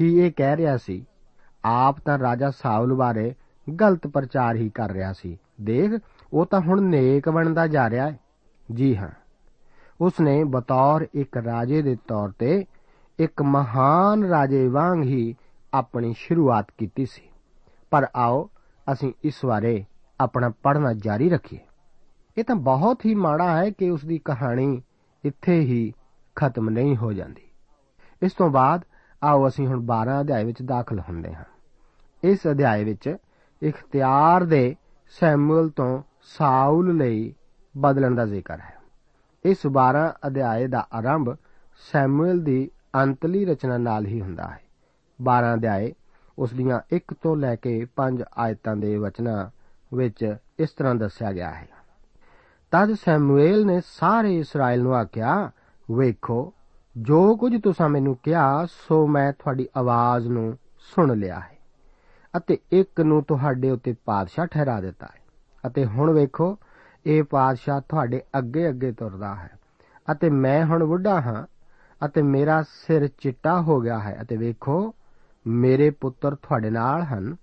ਹੀ 0.00 0.18
ਇਹ 0.18 0.32
ਕਹਿ 0.36 0.56
ਰਿਹਾ 0.56 0.76
ਸੀ। 0.76 1.06
ਆਪ 1.64 2.00
ਤਾਂ 2.00 2.18
ਰਾਜਾ 2.18 2.50
ਸਾਊਲ 2.50 2.94
ਬਾਰੇ 2.94 3.34
ਗਲਤ 3.80 4.06
ਪ੍ਰਚਾਰ 4.06 4.56
ਹੀ 4.56 4.70
ਕਰ 4.70 4.92
ਰਿਹਾ 4.92 5.12
ਸੀ। 5.12 5.38
ਦੇਖ, 5.60 6.00
ਉਹ 6.32 6.46
ਤਾਂ 6.46 6.60
ਹੁਣ 6.60 6.82
ਨੇਕ 6.82 7.28
ਬਣਦਾ 7.28 7.66
ਜਾ 7.66 7.90
ਰਿਹਾ 7.90 8.10
ਹੈ। 8.10 8.18
ਜੀ 8.74 8.96
ਹਾਂ। 8.96 9.08
ਉਸ 10.00 10.12
ਨੇ 10.20 10.44
ਬਤੌਰ 10.44 11.06
ਇੱਕ 11.14 11.36
ਰਾਜੇ 11.36 11.82
ਦੇ 11.82 11.96
ਤੌਰ 12.08 12.32
ਤੇ 12.38 12.64
ਇੱਕ 13.18 13.42
ਮਹਾਨ 13.42 14.24
ਰਾਜੇ 14.24 14.68
ਵਾਂਗ 14.68 15.02
ਹੀ 15.02 15.34
ਆਪਣੀ 15.74 16.14
ਸ਼ੁਰੂਆਤ 16.16 16.66
ਕੀਤੀ 16.78 17.06
ਸੀ। 17.06 17.22
ਪਰ 17.90 18.06
ਆਓ, 18.16 18.50
ਅਸੀਂ 18.92 19.12
ਇਸ 19.24 19.44
ਬਾਰੇ 19.44 19.84
ਆਪਣਾ 20.20 20.52
ਪੜ੍ਹਨਾ 20.62 20.92
ਜਾਰੀ 20.92 21.30
ਰੱਖੀਏ। 21.30 21.60
ਇਹ 22.38 22.44
ਤਾਂ 22.44 22.56
ਬਹੁਤ 22.56 23.06
ਹੀ 23.06 23.14
ਮਾੜਾ 23.14 23.56
ਹੈ 23.56 23.70
ਕਿ 23.70 23.90
ਉਸ 23.90 24.04
ਦੀ 24.04 24.18
ਕਹਾਣੀ 24.18 24.82
ਇੱਥੇ 25.24 25.60
ਹੀ 25.60 25.92
ਖਤਮ 26.36 26.70
ਨਹੀਂ 26.70 26.96
ਹੋ 26.96 27.12
ਜਾਂਦੀ। 27.12 27.42
ਇਸ 28.22 28.32
ਤੋਂ 28.32 28.50
ਬਾਅਦ 28.50 28.84
ਆਓ 29.22 29.48
ਅਸੀਂ 29.48 29.66
ਹੁਣ 29.66 29.80
12 29.80 30.20
ਅਧਿਆਇ 30.20 30.44
ਵਿੱਚ 30.44 30.62
ਦਾਖਲ 30.62 31.00
ਹੁੰਦੇ 31.00 31.34
ਹਾਂ। 31.34 31.44
ਇਸ 32.24 32.38
ਅਧਿਆਇ 32.50 32.84
ਵਿੱਚ 32.84 33.16
ਇਖਤਿਆਰ 33.62 34.44
ਦੇ 34.44 34.76
ਸੈਮੂਅਲ 35.10 35.68
ਤੋਂ 35.68 36.02
ਸਾਊਲ 36.22 36.96
ਲਈ 36.96 37.34
ਬਦਲਣ 37.76 38.14
ਦਾ 38.14 38.26
ਜ਼ਿਕਰ 38.26 38.60
ਹੈ। 38.60 38.74
ਇਸ 39.44 39.66
12 39.66 40.14
ਅਧਿਆਇ 40.26 40.66
ਦਾ 40.66 40.86
ਆਰੰਭ 40.92 41.36
ਸੈਮੂਅਲ 41.92 42.40
ਦੀ 42.40 42.70
ਅੰਤਲੀ 43.02 43.44
ਰਚਨਾ 43.44 43.78
ਨਾਲ 43.78 44.06
ਹੀ 44.06 44.20
ਹੁੰਦਾ 44.20 44.46
ਹੈ। 44.46 44.60
12 45.22 45.54
ਅਧਿਆਇ 45.54 45.92
ਉਸ 46.38 46.52
ਦੀਆਂ 46.52 46.80
1 46.92 47.14
ਤੋਂ 47.22 47.36
ਲੈ 47.36 47.56
ਕੇ 47.56 47.86
5 47.96 48.22
ਆਇਤਾਂ 48.38 48.76
ਦੇ 48.76 48.96
ਵਚਨਾਂ 48.96 49.50
ਵਿੱਚ 49.96 50.36
ਇਸ 50.58 50.70
ਤਰ੍ਹਾਂ 50.70 50.94
ਦੱਸਿਆ 50.94 51.32
ਗਿਆ 51.32 51.50
ਹੈ। 51.50 51.68
ਤਦ 52.74 52.94
ਸੈਮੂਅਲ 52.94 53.66
ਨੇ 53.66 53.80
ਸਾਰੇ 53.86 54.38
ਇਸਰਾਇਲ 54.38 54.82
ਨੂੰ 54.82 54.94
ਆਖਿਆ, 54.94 55.50
ਵੇਖੋ, 55.90 56.52
ਜੋ 56.96 57.36
ਕੁਝ 57.36 57.62
ਤੁਸੀਂ 57.62 57.88
ਮੈਨੂੰ 57.88 58.16
ਕਿਹਾ, 58.22 58.66
ਸੋ 58.66 59.06
ਮੈਂ 59.06 59.32
ਤੁਹਾਡੀ 59.32 59.68
ਆਵਾਜ਼ 59.76 60.28
ਨੂੰ 60.28 60.58
ਸੁਣ 60.78 61.18
ਲਿਆ 61.18 61.40
ਹੈ 61.40 61.58
ਅਤੇ 62.36 62.58
ਇੱਕ 62.72 63.00
ਨੂੰ 63.00 63.22
ਤੁਹਾਡੇ 63.24 63.70
ਉੱਤੇ 63.70 63.94
ਪਾਦਸ਼ਾਹ 64.04 64.46
ਠਹਿਰਾ 64.46 64.80
ਦਿੱਤਾ 64.80 65.06
ਹੈ। 65.06 65.20
ਅਤੇ 65.66 65.86
ਹੁਣ 65.86 66.12
ਵੇਖੋ, 66.12 66.58
ਇਹ 67.06 67.22
ਪਾਦਸ਼ਾਹ 67.22 67.80
ਤੁਹਾਡੇ 67.80 68.22
ਅੱਗੇ 68.38 68.68
ਅੱਗੇ 68.68 68.92
ਤੁਰਦਾ 68.92 69.34
ਹੈ 69.34 69.50
ਅਤੇ 70.12 70.30
ਮੈਂ 70.30 70.64
ਹੁਣ 70.64 70.84
ਬੁੱਢਾ 70.84 71.20
ਹਾਂ 71.20 71.46
ਅਤੇ 72.06 72.22
ਮੇਰਾ 72.22 72.62
ਸਿਰ 72.62 73.08
ਚਿੱਟਾ 73.08 73.60
ਹੋ 73.60 73.80
ਗਿਆ 73.80 73.98
ਹੈ। 73.98 74.18
ਅਤੇ 74.22 74.36
ਵੇਖੋ, 74.36 74.94
ਮੇਰੇ 75.46 75.90
ਪੁੱਤਰ 75.90 76.34
ਤੁਹਾਡੇ 76.34 76.70
ਨਾਲ 76.70 77.02
ਹਨ 77.02 77.36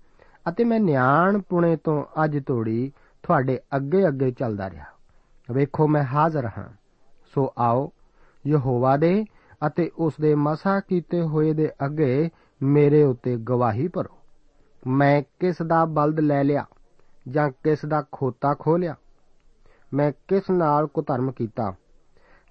ਅਤੇ 0.48 0.64
ਮੈਂ 0.64 0.80
ਨਿਆਣ 0.80 1.38
ਪੁਣੇ 1.38 1.76
ਤੋਂ 1.76 2.04
ਅੱਜ 2.24 2.38
ਤੋੜੀ 2.46 2.92
ਤੁਹਾਡੇ 3.22 3.60
ਅੱਗੇ 3.76 4.08
ਅੱਗੇ 4.08 4.30
ਚੱਲਦਾ 4.30 4.70
ਰਿਹਾ। 4.70 4.84
ਵੇਖੋ 5.50 5.88
ਮੈਂ 5.88 6.04
ਹਾਜ਼ਰ 6.04 6.46
ਹਾਂ। 6.46 6.68
ਸੋ 7.34 7.52
ਆਓ, 7.58 7.92
ਯਹੋਵਾ 8.46 8.96
ਦੇ 8.96 9.24
ਅਤੇ 9.66 9.90
ਉਸ 9.96 10.14
ਦੇ 10.20 10.34
ਮਸਾ 10.34 10.80
ਕੀਤੇ 10.80 11.22
ਹੋਏ 11.22 11.52
ਦੇ 11.52 11.70
ਅੱਗੇ 11.84 12.30
ਮੇਰੇ 12.62 13.02
ਉੱਤੇ 13.02 13.36
ਗਵਾਹੀ 13.36 13.88
ਭਰੋ। 13.88 14.18
ਮੈਂ 14.86 15.22
ਕਿਸ 15.40 15.62
ਦਾ 15.62 15.84
ਬਲਦ 15.84 16.20
ਲੈ 16.20 16.44
ਲਿਆ 16.44 16.66
ਜਾਂ 17.28 17.50
ਕਿਸ 17.50 17.84
ਦਾ 17.84 18.04
ਖੋਤਾ 18.12 18.54
ਖੋਲਿਆ? 18.54 18.94
ਮੈਂ 19.94 20.12
ਕਿਸ 20.28 20.50
ਨਾਲ 20.50 20.86
ਕੁਧਰਮ 20.86 21.32
ਕੀਤਾ 21.32 21.74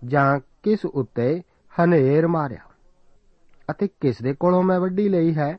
ਜਾਂ 0.05 0.39
ਕਿਸ 0.63 0.85
ਉੱਤੇ 0.85 1.41
ਹਨੇਰ 1.83 2.27
ਮਾਰਿਆ? 2.27 2.59
ਅਤੇ 3.71 3.87
ਕਿਸ 3.87 4.21
ਦੇ 4.21 4.33
ਕੋਲੋਂ 4.33 4.63
ਮੈਂ 4.63 4.79
ਵੱਡੀ 4.79 5.09
ਲਈ 5.09 5.33
ਹੈ 5.33 5.57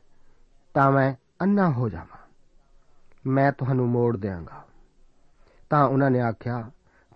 ਤਾਂ 0.75 0.93
ਮੈਂ 0.93 1.15
ਅੰਨਾ 1.41 1.71
ਹੋ 1.71 1.89
ਜਾਵਾਂ। 1.89 2.19
ਮੈਂ 3.27 3.53
ਤੁਹਾਨੂੰ 3.53 3.89
ਮੋੜ 3.89 4.17
ਦੇਵਾਂਗਾ 4.17 4.65
ਤਾਂ 5.71 5.89
ਉਹਨਾਂ 5.89 6.11
ਨੇ 6.11 6.21
ਆਖਿਆ 6.21 6.71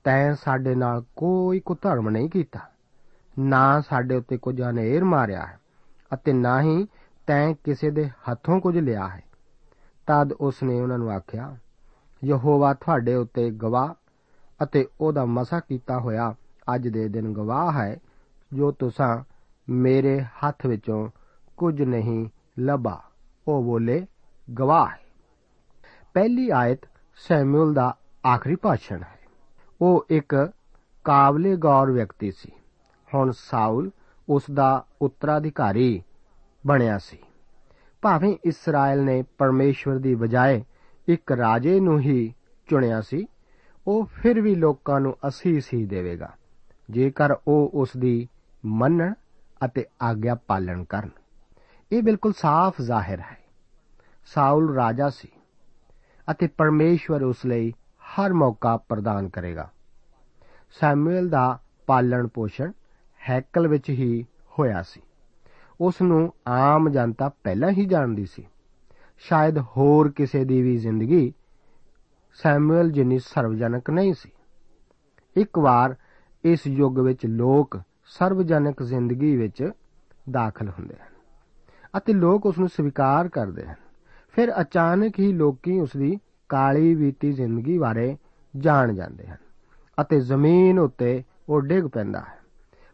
ਤੈਂ 0.06 0.34
ਸਾਡੇ 0.34 0.74
ਨਾਲ 0.74 1.04
ਕੋਈ 1.16 1.60
ਕੁਧਰਮ 1.60 2.10
ਨਹੀਂ 2.10 2.30
ਕੀਤਾ। 2.30 2.60
ਨਾ 3.38 3.80
ਸਾਡੇ 3.80 4.16
ਉੱਤੇ 4.16 4.36
ਕੁਝ 4.36 4.62
ਹਨੇਰ 4.62 5.04
ਮਾਰਿਆ 5.04 5.46
ਹੈ 5.46 5.58
ਅਤੇ 6.14 6.32
ਨਾ 6.32 6.62
ਹੀ 6.62 6.86
ਤੈਂ 7.26 7.54
ਕਿਸੇ 7.64 7.90
ਦੇ 7.90 8.08
ਹੱਥੋਂ 8.08 8.60
ਕੁਝ 8.60 8.78
ਲਿਆ 8.78 9.08
ਹੈ। 9.08 9.22
ਤਦ 10.06 10.32
ਉਸ 10.32 10.62
ਨੇ 10.62 10.80
ਉਹਨਾਂ 10.80 10.98
ਨੂੰ 10.98 11.10
ਆਖਿਆ, 11.10 11.56
ਯਹੋਵਾ 12.24 12.74
ਤੁਹਾਡੇ 12.74 13.14
ਉੱਤੇ 13.14 13.50
ਗਵਾਹ 13.50 13.94
ਅਤੇ 14.62 14.86
ਉਹਦਾ 15.00 15.24
ਮਸਾ 15.24 15.60
ਕੀਤਾ 15.60 15.98
ਹੋਇਆ 15.98 16.34
ਅੱਜ 16.74 16.88
ਦੇ 16.88 17.08
ਦਿਨ 17.08 17.32
ਗਵਾਹ 17.32 17.72
ਹੈ, 17.72 17.96
ਜੋ 18.52 18.72
ਤੁਸੀਂ 18.72 19.24
ਮੇਰੇ 19.68 20.20
ਹੱਥ 20.22 20.66
ਵਿੱਚੋਂ 20.66 21.08
ਕੁਝ 21.56 21.82
ਨਹੀਂ 21.82 22.28
ਲੱਭਾ। 22.58 23.02
ਉਹ 23.48 23.64
ਬੋਲੇ, 23.64 24.06
ਗਵਾਹ 24.58 24.86
ਹੈ। 24.86 25.00
ਪਹਿਲੀ 26.14 26.50
ਆਇਤ 26.50 26.78
ਸੈਮੂਅਲ 27.16 27.74
ਦਾ 27.74 27.96
ਆਖਰੀ 28.26 28.56
ਭਾਸ਼ਣ 28.56 29.02
ਹੈ। 29.02 29.15
ਉਹ 29.80 30.06
ਇੱਕ 30.10 30.52
ਕਾਬਲੇ 31.04 31.56
ਗੌਰ 31.56 31.90
ਵਿਅਕਤੀ 31.90 32.30
ਸੀ। 32.30 32.52
ਹੁਣ 33.14 33.32
ਸਾਊਲ 33.38 33.90
ਉਸ 34.28 34.42
ਦਾ 34.54 34.84
ਉੱਤਰਾਧਿਕਾਰੀ 35.02 36.02
ਬਣਿਆ 36.66 36.98
ਸੀ। 36.98 37.18
ਭਾਵੇਂ 38.02 38.36
ਇਸਰਾਇਲ 38.44 39.04
ਨੇ 39.04 39.22
ਪਰਮੇਸ਼ਵਰ 39.38 39.98
ਦੀ 39.98 40.14
ਬਜਾਏ 40.14 40.64
ਇੱਕ 41.08 41.32
ਰਾਜੇ 41.32 41.80
ਨੂੰ 41.80 41.98
ਹੀ 42.00 42.34
ਚੁਣਿਆ 42.68 43.00
ਸੀ, 43.00 43.26
ਉਹ 43.86 44.04
ਫਿਰ 44.04 44.40
ਵੀ 44.40 44.54
ਲੋਕਾਂ 44.54 45.00
ਨੂੰ 45.00 45.16
ਅਸੀਸ 45.28 45.68
ਹੀ 45.74 45.84
ਦੇਵੇਗਾ, 45.86 46.32
ਜੇਕਰ 46.90 47.34
ਉਹ 47.48 47.70
ਉਸ 47.74 47.88
ਦੀ 47.98 48.28
ਮੰਨਣ 48.64 49.12
ਅਤੇ 49.64 49.84
ਆਗਿਆ 50.02 50.34
ਪਾਲਣ 50.34 50.84
ਕਰਨ। 50.84 51.10
ਇਹ 51.92 52.02
ਬਿਲਕੁਲ 52.02 52.32
ਸਾਫ਼ 52.36 52.80
ਜ਼ਾਹਿਰ 52.82 53.20
ਹੈ। 53.20 53.38
ਸਾਊਲ 54.26 54.74
ਰਾਜਾ 54.74 55.08
ਸੀ 55.10 55.28
ਅਤੇ 56.30 56.46
ਪਰਮੇਸ਼ਵਰ 56.46 57.22
ਉਸ 57.22 57.46
ਲਈ 57.46 57.72
ਹਰ 58.06 58.32
ਮੌਕਾ 58.32 58.76
ਪ੍ਰਦਾਨ 58.76 59.28
ਕਰੇਗਾ। 59.28 59.70
ਸੈਮੂਅਲ 60.80 61.28
ਦਾ 61.28 61.58
ਪਾਲਣ 61.86 62.26
ਪੋਸ਼ਣ 62.26 62.72
ਹੈਕਲ 63.30 63.68
ਵਿੱਚ 63.68 63.90
ਹੀ 63.90 64.24
ਹੋਇਆ 64.58 64.82
ਸੀ। 64.82 65.00
ਉਸ 65.80 66.02
ਨੂੰ 66.02 66.32
ਆਮ 66.48 66.88
ਜਨਤਾ 66.88 67.28
ਪਹਿਲਾਂ 67.28 67.70
ਹੀ 67.70 67.84
ਜਾਣਦੀ 67.86 68.26
ਸੀ। 68.26 68.46
ਸ਼ਾਇਦ 69.18 69.58
ਹੋਰ 69.58 70.10
ਕਿਸੇ 70.10 70.44
ਦੀ 70.44 70.62
ਵੀ 70.62 70.76
ਜ਼ਿੰਦਗੀ 70.76 71.32
ਸੈਮੂਅਲ 72.32 72.90
ਜਿੰਨੀ 72.90 73.18
ਸਰਵਜਨਕ 73.18 73.90
ਨਹੀਂ 73.90 74.14
ਸੀ। 74.14 74.32
ਇੱਕ 75.36 75.58
ਵਾਰ 75.58 75.94
ਇਸ 76.44 76.66
ਯੁੱਗ 76.66 76.98
ਵਿੱਚ 76.98 77.26
ਲੋਕ 77.26 77.80
ਸਰਵਜਨਕ 78.06 78.82
ਜ਼ਿੰਦਗੀ 78.82 79.36
ਵਿੱਚ 79.36 79.70
ਦਾਖਲ 80.30 80.68
ਹੁੰਦੇ 80.68 80.94
ਹਨ 80.94 81.14
ਅਤੇ 81.96 82.12
ਲੋਕ 82.12 82.46
ਉਸ 82.46 82.58
ਨੂੰ 82.58 82.68
ਸਵੀਕਾਰ 82.68 83.28
ਕਰਦੇ 83.28 83.66
ਹਨ। 83.66 83.74
ਫਿਰ 84.32 84.60
ਅਚਾਨਕ 84.60 85.18
ਹੀ 85.18 85.32
ਲੋਕੀ 85.32 85.80
ਉਸ 85.80 85.90
ਦੀ 85.96 86.18
ਕਾਲੀ 86.48 86.94
ਬੀਤੀ 86.94 87.32
ਜ਼ਿੰਦਗੀ 87.32 87.78
ਬਾਰੇ 87.78 88.16
ਜਾਣ 88.56 88.92
ਜਾਂਦੇ 88.92 89.26
ਹਨ 89.26 89.36
ਅਤੇ 90.00 90.20
ਜ਼ਮੀਨ 90.20 90.78
ਉੱਤੇ 90.78 91.22
ਉਹ 91.48 91.60
ਡਿੱਗ 91.60 91.84
ਪੈਂਦਾ 91.84 92.20
ਹੈ। 92.20 92.38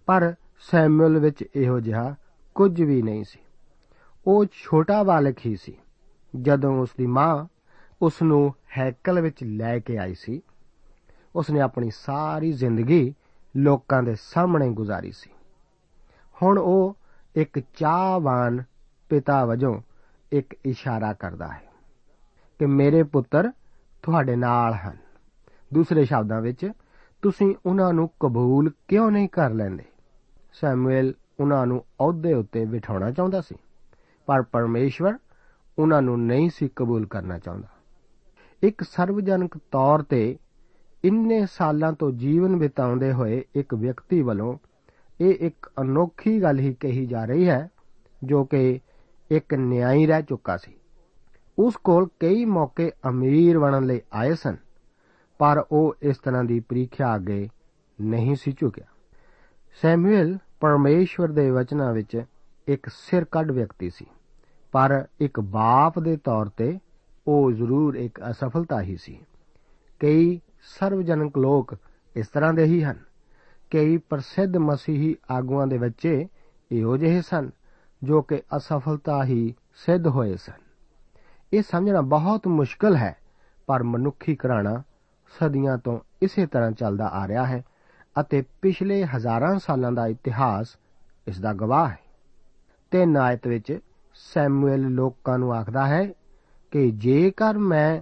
ਪਰ 0.06 0.34
ਸੈਮੂਅਲ 0.70 1.18
ਵਿੱਚ 1.18 1.44
ਇਹੋ 1.56 1.80
ਜਿਹਾ 1.80 2.14
ਕੁਝ 2.54 2.82
ਵੀ 2.82 3.02
ਨਹੀਂ 3.02 3.24
ਸੀ। 3.24 3.38
ਉਹ 4.26 4.46
ਛੋਟਾ 4.52 5.02
ਬਾਲਕ 5.02 5.36
ਹੀ 5.46 5.56
ਸੀ। 5.56 5.76
ਜਦੋਂ 6.40 6.78
ਉਸ 6.78 6.90
ਦੀ 6.98 7.06
ਮਾਂ 7.06 7.46
ਉਸ 8.02 8.22
ਨੂੰ 8.22 8.54
ਹੈਕਲ 8.78 9.20
ਵਿੱਚ 9.20 9.44
ਲੈ 9.44 9.78
ਕੇ 9.78 9.98
ਆਈ 9.98 10.14
ਸੀ 10.14 10.42
ਉਸ 11.36 11.50
ਨੇ 11.50 11.60
ਆਪਣੀ 11.60 11.90
ਸਾਰੀ 11.90 12.52
ਜ਼ਿੰਦਗੀ 12.52 13.14
ਲੋਕਾਂ 13.56 14.02
ਦੇ 14.02 14.16
ਸਾਹਮਣੇ 14.20 14.70
ਗੁਜ਼ਾਰੀ 14.70 15.12
ਸੀ। 15.12 15.30
ਹੁਣ 16.42 16.58
ਉਹ 16.58 16.96
ਇੱਕ 17.36 17.58
ਚਾਹਵਾਨ 17.58 18.62
ਪਿਤਾ 19.08 19.44
ਵਜੋਂ 19.44 19.80
ਇੱਕ 20.32 20.56
ਇਸ਼ਾਰਾ 20.64 21.12
ਕਰਦਾ 21.12 21.48
ਹੈ। 21.48 21.71
ਕਿ 22.62 22.66
ਮੇਰੇ 22.66 23.02
ਪੁੱਤਰ 23.02 23.50
ਤੁਹਾਡੇ 24.02 24.34
ਨਾਲ 24.36 24.74
ਹਨ। 24.74 24.96
ਦੂਸਰੇ 25.74 26.04
ਸ਼ਬਦਾਂ 26.04 26.40
ਵਿੱਚ, 26.40 26.70
ਤੁਸੀਂ 27.22 27.54
ਉਹਨਾਂ 27.66 27.92
ਨੂੰ 27.92 28.08
ਕਬੂਲ 28.20 28.70
ਕਿਉਂ 28.88 29.10
ਨਹੀਂ 29.10 29.28
ਕਰ 29.28 29.50
ਲੈਂਦੇ? 29.50 29.84
ਸੈਮੂਅਲ 30.52 31.12
ਉਹਨਾਂ 31.40 31.66
ਨੂੰ 31.66 31.78
ਅਹੁਦੇ 32.00 32.34
ਉੱਤੇ 32.34 32.64
ਬਿਠਾਉਣਾ 32.64 33.10
ਚਾਹੁੰਦਾ 33.10 33.40
ਸੀ, 33.40 33.54
ਪਰ 34.26 34.42
ਪਰਮੇਸ਼ਵਰ 34.42 35.16
ਉਹਨਾਂ 35.78 36.02
ਨੂੰ 36.02 36.18
ਨਹੀਂ 36.26 36.50
ਸੀ 36.50 36.68
ਕਬੂਲ 36.76 37.06
ਕਰਨਾ 37.06 37.38
ਚਾਹੁੰਦਾ। 37.38 37.68
ਇੱਕ 38.62 38.82
ਸਰਵਜਨਕ 38.82 39.56
ਤੌਰ 39.70 40.02
ਤੇ 40.02 40.38
ਇੰਨੇ 41.04 41.46
ਸਾਲਾਂ 41.52 41.92
ਤੋਂ 41.92 42.10
ਜੀਵਨ 42.12 42.56
ਬਿਤਾਉਂਦੇ 42.56 43.12
ਹੋਏ 43.12 43.42
ਇੱਕ 43.54 43.74
ਵਿਅਕਤੀ 43.74 44.22
ਵੱਲੋਂ 44.22 44.56
ਇਹ 45.20 45.34
ਇੱਕ 45.40 45.70
ਅਨੋਖੀ 45.80 46.42
ਗੱਲ 46.42 46.58
ਹੀ 46.58 46.74
ਕਹੀ 46.74 47.06
ਜਾ 47.06 47.24
ਰਹੀ 47.24 47.48
ਹੈ, 47.48 47.68
ਜੋ 48.24 48.44
ਕਿ 48.44 48.80
ਇੱਕ 49.30 49.54
ਨਿਆਈ 49.54 50.06
ਰਹਿ 50.06 50.22
ਚੁੱਕਾ 50.22 50.56
ਸੀ। 50.56 50.72
ਉਸ 51.58 51.76
ਕੋਲ 51.76 52.06
ਕਈ 52.20 52.44
ਮੌਕੇ 52.44 52.90
ਅਮੀਰ 53.08 53.58
ਬਣਨ 53.58 53.86
ਲਈ 53.86 54.00
ਆਏ 54.12 54.34
ਸਨ, 54.34 54.56
ਪਰ 55.40 55.64
ਉਹ 55.72 55.94
ਇਸ 56.02 56.18
ਤਰ੍ਹਾਂ 56.18 56.44
ਦੀ 56.44 56.60
ਪ੍ਰੀਖਿਆ 56.60 57.14
ਅੱਗੇ 57.16 57.48
ਨਹੀਂ 57.98 58.36
ਸੀ 58.36 58.52
ਝੁਕਿਆ। 58.52 58.84
ਸੈਮੂਅਲ 59.82 60.36
ਪਰਮੇਸ਼ਵਰ 60.60 61.28
ਦੇ 61.28 61.50
ਵਚਨਾਂ 61.50 61.92
ਵਿੱਚ 61.92 62.22
ਇੱਕ 62.68 62.88
ਸਿਰ 62.88 63.24
ਕੱਢ 63.24 63.50
ਵਿਅਕਤੀ 63.50 63.90
ਸੀ, 63.90 64.06
ਪਰ 64.72 65.04
ਇੱਕ 65.20 65.40
ਬਾਪ 65.40 65.98
ਦੇ 65.98 66.16
ਤੌਰ 66.16 66.48
ਤੇ 66.48 66.78
ਉਹ 67.26 67.52
ਜ਼ਰੂਰ 67.52 67.94
ਇੱਕ 67.94 68.20
ਅਸਫਲਤਾ 68.30 68.80
ਹੀ 68.82 68.96
ਸੀ। 68.96 69.18
ਕਈ 70.00 70.40
ਸਰਵਜਨਕ 70.78 71.38
ਲੋਕ 71.38 71.74
ਇਸ 72.16 72.28
ਤਰ੍ਹਾਂ 72.28 72.52
ਦੇ 72.54 72.64
ਹੀ 72.64 72.82
ਹਨ। 72.82 72.98
ਕਈ 73.70 73.96
ਪ੍ਰਸਿੱਧ 73.98 74.56
ਮਸੀਹੀ 74.56 75.14
ਆਗੂਆਂ 75.30 75.66
ਦੇ 75.66 75.78
ਬੱਚੇ 75.78 76.28
ਇਹੋ 76.70 76.96
ਜਿਹੇ 76.96 77.20
ਸਨ 77.20 77.50
ਜੋ 78.02 78.22
ਕਿ 78.22 78.40
ਅਸਫਲਤਾ 78.56 79.24
ਹੀ 79.24 79.54
ਸਿੱਧ 79.76 80.06
ਹੋਏ 80.06 80.36
ਸਨ। 80.36 80.60
ਇਹ 81.52 81.62
ਸਮਝਣਾ 81.62 82.00
ਬਹੁਤ 82.00 82.48
ਮੁਸ਼ਕਲ 82.48 82.96
ਹੈ, 82.96 83.16
ਪਰ 83.66 83.82
ਮਨੁੱਖੀ 83.82 84.36
ਘਰਾਣਾ 84.36 84.82
ਸਦੀਆਂ 85.40 85.78
ਤੋਂ 85.78 86.00
ਇਸੇ 86.22 86.46
ਤਰ੍ਹਾਂ 86.46 86.72
ਚੱਲਦਾ 86.72 87.06
ਆ 87.06 87.28
ਰਿਹਾ 87.28 87.46
ਹੈ 87.46 87.64
ਅਤੇ 88.20 88.44
ਪਿਛਲੇ 88.62 89.04
ਹਜ਼ਾਰਾਂ 89.04 89.58
ਸਾਲਾਂ 89.58 89.92
ਦਾ 89.92 90.06
ਇਤਿਹਾਸ 90.06 90.76
ਇਸ 91.28 91.40
ਦਾ 91.40 91.52
ਗਵਾਹ 91.52 91.88
ਹੈ। 91.88 91.98
ਤੇ 92.90 93.06
ਨਾਇਤ 93.06 93.46
ਵਿੱਚ 93.46 93.78
ਸੈਮੂਅਲ 94.14 94.80
ਲੋਕਾਂ 94.80 95.38
ਨੂੰ 95.38 95.54
ਆਖਦਾ 95.54 95.86
ਹੈ 95.86 96.12
ਕਿ 96.70 96.90
ਜੇਕਰ 96.90 97.58
ਮੈਂ 97.58 98.00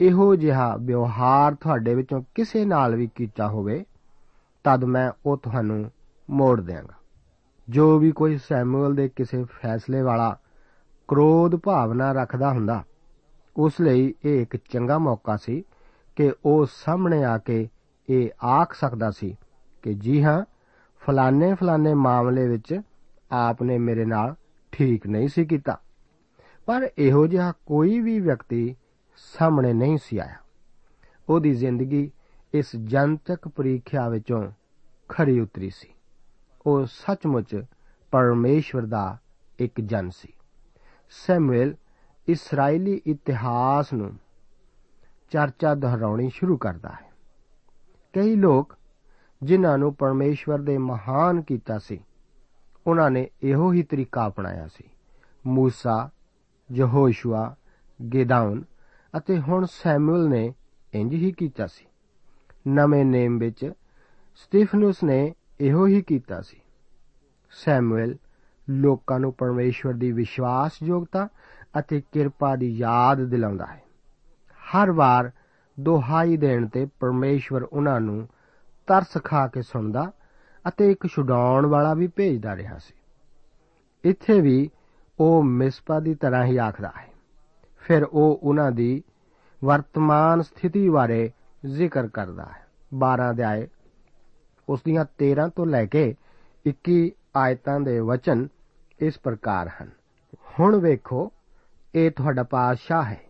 ਇਹੋ 0.00 0.36
ਜਿਹਾ 0.36 0.76
ਵਿਵਹਾਰ 0.76 1.54
ਤੁਹਾਡੇ 1.54 1.94
ਵਿੱਚੋਂ 1.94 2.22
ਕਿਸੇ 2.34 2.64
ਨਾਲ 2.64 2.96
ਵੀ 2.96 3.10
ਕੀਤਾ 3.14 3.48
ਹੋਵੇ, 3.48 3.84
ਤਦ 4.64 4.84
ਮੈਂ 4.84 5.12
ਉਹ 5.26 5.36
ਤੁਹਾਨੂੰ 5.36 5.90
ਮੋੜ 6.30 6.60
ਦਿਆਂਗਾ। 6.60 6.94
ਜੋ 7.68 7.98
ਵੀ 7.98 8.12
ਕੋਈ 8.12 8.38
ਸੈਮੂਅਲ 8.38 8.94
ਦੇ 8.94 9.08
ਕਿਸੇ 9.08 9.44
ਫੈਸਲੇ 9.44 10.02
ਵਾਲਾ 10.02 10.38
ਕ੍ਰੋਧ 11.08 11.56
ਭਾਵਨਾ 11.56 12.12
ਰੱਖਦਾ 12.12 12.52
ਹੁੰਦਾ। 12.52 12.84
ਉਸ 13.56 13.80
ਲਈ 13.80 14.14
ਇਹ 14.24 14.42
ਇੱਕ 14.42 14.56
ਚੰਗਾ 14.56 14.98
ਮੌਕਾ 14.98 15.36
ਸੀ 15.36 15.64
ਕਿ 16.16 16.32
ਉਹ 16.44 16.66
ਸਾਹਮਣੇ 16.72 17.24
ਆ 17.24 17.38
ਕੇ 17.38 17.68
ਇਹ 18.10 18.30
ਆਖ 18.44 18.74
ਸਕਦਾ 18.74 19.10
ਸੀ 19.10 19.36
ਕਿ, 19.82 19.94
ਜੀ 19.94 20.24
ਹਾਂ 20.24 20.44
ਫਲਾਣੇ 21.00 21.54
ਫਲਾਣੇ 21.54 21.94
ਮਾਮਲੇ 21.94 22.48
ਵਿੱਚ 22.48 22.80
ਆਪ 23.32 23.62
ਨੇ 23.62 23.78
ਮੇਰੇ 23.78 24.04
ਨਾਲ 24.04 24.34
ਠੀਕ 24.72 25.06
ਨਹੀਂ 25.06 25.28
ਸੀ 25.28 25.44
ਕੀਤਾ। 25.44 25.80
ਪਰ 26.66 26.90
ਇਹੋ 26.98 27.26
ਜਿਹਾ 27.26 27.52
ਕੋਈ 27.66 28.00
ਵੀ 28.00 28.20
ਵਿਅਕਤੀ 28.20 28.76
ਸਾਹਮਣੇ 29.16 29.72
ਨਹੀਂ 29.72 29.98
ਸੀ 30.02 30.18
ਆਇਆ। 30.18 30.36
ਉਹਦੀ 31.28 31.54
ਜ਼ਿੰਦਗੀ 31.54 32.10
ਇਸ 32.54 32.76
ਜਨਤਕ 32.84 33.48
ਪ੍ਰੀਖਿਆ 33.48 34.08
ਵਿੱਚੋਂ 34.08 34.50
ਖਰੀ 35.08 35.40
ਉਤਰੀ 35.40 35.70
ਸੀ। 35.70 35.88
ਉਹ 36.66 36.86
ਸੱਚਮੁੱਚ 36.86 37.64
ਪਰਮੇਸ਼ਵਰ 38.10 38.82
ਦਾ 38.82 39.18
ਇੱਕ 39.58 39.80
ਜਨ 39.80 40.10
ਸੀ। 40.10 40.32
ਸੈਮੂਅਲ 41.10 41.74
ਇਸرائیਲੀ 42.28 43.00
ਇਤਿਹਾਸ 43.06 43.92
ਨੂੰ 43.92 44.16
ਚਰਚਾ 45.30 45.74
ਦੁਹਰਾਉਣੀ 45.74 46.30
ਸ਼ੁਰੂ 46.34 46.56
ਕਰਦਾ 46.56 46.88
ਹੈ। 46.88 47.12
ਕਈ 48.12 48.36
ਲੋਕ 48.36 48.76
ਜਿਨ੍ਹਾਂ 49.42 49.78
ਨੂੰ 49.78 49.94
ਪਰਮੇਸ਼ਵਰ 49.94 50.58
ਦੇ 50.58 50.78
ਮਹਾਨ 50.78 51.42
ਕੀਤਾ 51.42 51.78
ਸੀ, 51.78 52.00
ਉਹਨਾਂ 52.86 53.10
ਨੇ 53.10 53.30
ਇਹੋ 53.42 53.72
ਹੀ 53.72 53.82
ਤਰੀਕਾ 53.82 54.26
ਅਪਣਾਇਆ 54.26 54.66
ਸੀ। 54.66 54.84
ਮੂਸਾ, 55.46 56.10
ਯਹੋਸ਼ੂਆ 56.72 57.54
ਗਿਦਾਉਨ 58.12 58.64
ਅਤੇ 59.16 59.38
ਹੁਣ 59.38 59.66
ਸੈਮੂਅਲ 59.70 60.28
ਨੇ 60.28 60.54
ਇੰਜ 60.94 61.14
ਹੀ 61.14 61.32
ਕੀਤਾ 61.32 61.66
ਸੀ। 61.66 61.86
ਨਵੇਂ 62.68 63.04
ਨੇਮ 63.04 63.38
ਵਿੱਚ 63.38 63.72
ਸਟੀਫਨਸ 64.34 65.02
ਨੇ 65.04 65.34
ਇਹੋ 65.60 65.86
ਹੀ 65.86 66.02
ਕੀਤਾ 66.02 66.40
ਸੀ। 66.40 66.60
ਸੈਮੂਅਲ 67.50 68.16
ਲੋਕਾਂ 68.70 69.20
ਨੂੰ 69.20 69.32
ਪਰਮੇਸ਼ਵਰ 69.32 69.92
ਦੀ 69.92 70.12
ਵਿਸ਼ਵਾਸਯੋਗਤਾ 70.12 71.28
ਅਤੇ 71.78 72.02
ਕਿਰਪਾ 72.12 72.56
ਦੀ 72.56 72.68
ਯਾਦ 72.68 73.20
ਦਿਲਾਉਂਦਾ 73.20 73.66
ਹੈ। 73.66 73.82
ਹਰ 74.74 74.90
ਵਾਰ 74.90 75.30
ਦੁਹਾਈ 75.80 76.36
ਦੇਣ 76.36 76.66
ਤੇ 76.66 76.86
ਪਰਮੇਸ਼ਵਰ 77.00 77.62
ਉਹਨਾਂ 77.62 78.00
ਨੂੰ 78.00 78.28
ਤਰਸ 78.86 79.18
ਖਾ 79.24 79.46
ਕੇ 79.46 79.62
ਸੁਣਦਾ 79.62 80.12
ਅਤੇ 80.68 80.90
ਇੱਕ 80.90 81.06
ਛੁਡਾਉਣ 81.06 81.66
ਵਾਲਾ 81.66 81.94
ਵੀ 81.94 82.06
ਭੇਜਦਾ 82.06 82.56
ਰਿਹਾ 82.56 82.78
ਸੀ। 82.78 82.94
ਇੱਥੇ 84.04 84.40
ਵੀ 84.40 84.70
ਉਹ 85.20 85.42
ਮਿਸਪਾ 85.42 86.00
ਦੀ 86.00 86.14
ਤਰ੍ਹਾਂ 86.14 86.44
ਹੀ 86.44 86.56
ਆਖਦਾ 86.56 86.92
ਹੈ। 87.00 87.08
ਫਿਰ 87.80 88.04
ਉਹ 88.04 88.40
ਉਹਨਾਂ 88.42 88.72
ਦੀ 88.72 89.02
ਵਰਤਮਾਨ 89.64 90.42
ਸਥਿਤੀ 90.42 90.88
ਬਾਰੇ 90.88 91.30
ਜ਼ਿਕਰ 91.66 92.08
ਕਰਦਾ 92.08 92.42
ਹੈ। 92.42 92.66
12 92.94 93.30
ਅਧਿਆਏ, 93.30 93.68
ਉਸ 94.68 94.80
ਦੀਆਂ 94.84 95.04
13 95.18 95.48
ਤੋਂ 95.48 95.66
ਲੈ 95.66 95.86
ਕੇ 95.86 96.14
21 96.66 97.10
ਆਇਤਾਂ 97.36 97.80
ਦੇ 97.80 98.00
ਵਚਨ 98.00 98.48
ਇਸ 99.00 99.18
ਪ੍ਰਕਾਰ 99.18 99.68
ਹਨ। 99.68 99.90
ਹੁਣ 100.60 100.76
ਵੇਖੋ, 100.76 101.32
ਇਹ 101.94 102.10
ਤੁਹਾਡਾ 102.10 102.42
ਪਾਤਸ਼ਾਹ 102.42 103.02
ਹੈ, 103.04 103.20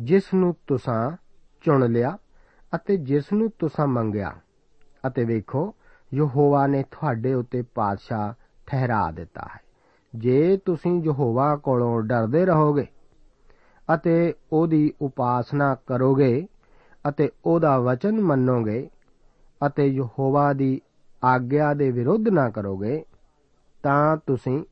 ਜਿਸ 0.00 0.34
ਨੂੰ 0.34 0.56
ਤੁਸੀਂ 0.66 1.16
ਚੁਣ 1.64 1.92
ਲਿਆ 1.92 2.18
ਅਤੇ 2.74 2.96
ਜਿਸ 2.96 3.32
ਨੂੰ 3.32 3.50
ਤੁਸੀਂ 3.58 3.86
ਮੰਗਿਆ। 3.86 4.36
ਅਤੇ 5.06 5.24
ਵੇਖੋ, 5.24 5.74
ਯਹੋਵਾ 6.14 6.66
ਨੇ 6.66 6.82
ਤੁਹਾਡੇ 6.82 7.34
ਉੱਤੇ 7.34 7.62
ਪਾਤਸ਼ਾਹ 7.74 8.32
ਠਹਿਰਾ 8.66 9.10
ਦਿੱਤਾ 9.10 9.42
ਹੈ। 9.54 9.60
ਜੇ 10.14 10.56
ਤੁਸੀਂ 10.56 11.02
ਯਹੋਵਾ 11.04 11.56
ਕੋਲੋਂ 11.56 12.02
ਡਰਦੇ 12.02 12.46
ਰਹੋਗੇ 12.46 12.86
ਅਤੇ 13.94 14.34
ਉਹਦੀ 14.52 14.92
ਉਪਾਸਨਾ 15.02 15.76
ਕਰੋਗੇ 15.86 16.46
ਅਤੇ 17.08 17.30
ਉਹਦਾ 17.44 17.78
ਵਚਨ 17.78 18.20
ਮੰਨੋਗੇ 18.20 18.90
ਅਤੇ 19.66 19.86
ਯਹੋਵਾ 19.86 20.52
ਦੀ 20.52 20.80
ਆਗਿਆ 21.24 21.74
ਦੇ 21.74 21.90
ਵਿਰੁੱਧ 21.90 22.28
ਨਾ 22.28 22.50
ਕਰੋਗੇ, 22.50 23.04
ਤਾਂ 23.82 24.16
ਤੁਸੀਂ 24.26 24.64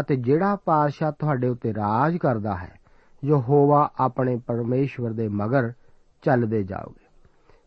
ਅਤੇ 0.00 0.16
ਜਿਹੜਾ 0.16 0.56
ਪਾਤਸ਼ਾਹ 0.56 1.12
ਤੁਹਾਡੇ 1.12 1.48
ਉੱਤੇ 1.48 1.74
ਰਾਜ 1.74 2.16
ਕਰਦਾ 2.16 2.56
ਹੈ, 2.56 2.80
ਯਹੋਵਾ 3.24 3.90
ਆਪਣੇ 4.00 4.40
ਪਰਮੇਸ਼ਵਰ 4.46 5.10
ਦੇ 5.10 5.28
ਮਗਰ 5.28 5.72
ਚੱਲਦੇ 6.22 6.62
ਜਾਓਗੇ। 6.62 7.06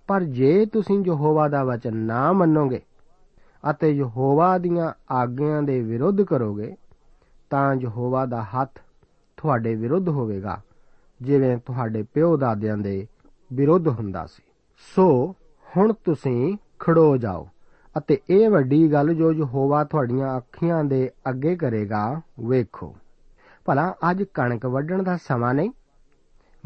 ਪਰ 0.08 0.24
ਜੇ 0.24 0.66
ਤੁਸੀਂ 0.66 1.04
ਯਹੋਵਾ 1.08 1.48
ਦਾ 1.48 1.64
ਵਚਨ 1.64 1.98
ਨਾ 1.98 2.32
ਮੰਨੋਗੇ 2.34 2.82
ਅਤੇ 3.70 3.92
ਯਹੋਵਾ 3.92 4.58
ਦੀਆਂ 4.58 4.94
ਆਗਿਆਂ 5.12 5.62
ਦੇ 5.62 5.82
ਵਿਰੁੱਧ 5.82 6.22
ਕਰੋਗੇ, 6.22 6.76
ਤਾਂ 7.50 7.76
ਯਹੋਵਾ 7.76 8.26
ਦਾ 8.26 8.44
ਹੱਥ 8.44 8.80
ਤੁਹਾਡੇ 9.38 9.76
ਵਿਰੁੱਧ 9.76 10.10
ਹੋਵੇਗਾ, 10.10 10.62
ਜਿਵੇਂ 11.22 11.58
ਤੁਹਾਡੇ 11.58 12.04
ਪਿਓ 12.04 12.38
ਦਾਦਿਆਂ 12.38 12.78
ਦੇ 12.78 13.08
ਵਿਰੁੱਧ 13.54 13.88
ਹੁੰਦਾ 13.88 14.26
ਸੀ। 14.26 14.44
ਸੋ 14.96 15.36
ਹੁਣ 15.78 15.94
ਤੁਸੀਂ 15.94 16.58
ਖੜੋ 16.80 17.18
ਜਾਓ। 17.18 17.48
ਅਤੇ 17.98 18.20
ਇਹ 18.30 18.50
ਵੱਡੀ 18.50 18.92
ਗੱਲ 18.92 19.14
ਜੋ 19.14 19.32
ਯਹੋਵਾ 19.34 19.84
ਤੁਹਾਡੀਆਂ 19.84 20.38
ਅੱਖੀਆਂ 20.38 20.84
ਦੇ 20.84 21.12
ਅੱਗੇ 21.30 21.56
ਕਰੇਗਾ, 21.56 22.22
ਵੇਖੋ। 22.40 22.96
ਭਲਾ 23.66 23.96
ਅੱਜ 24.12 24.24
ਕਣਕ 24.24 24.66
ਵੱਢਣ 24.66 25.04
ਦਾ 25.04 25.18
ਸਮਾਂ 25.18 25.54
ਨਹੀਂ? 25.54 25.72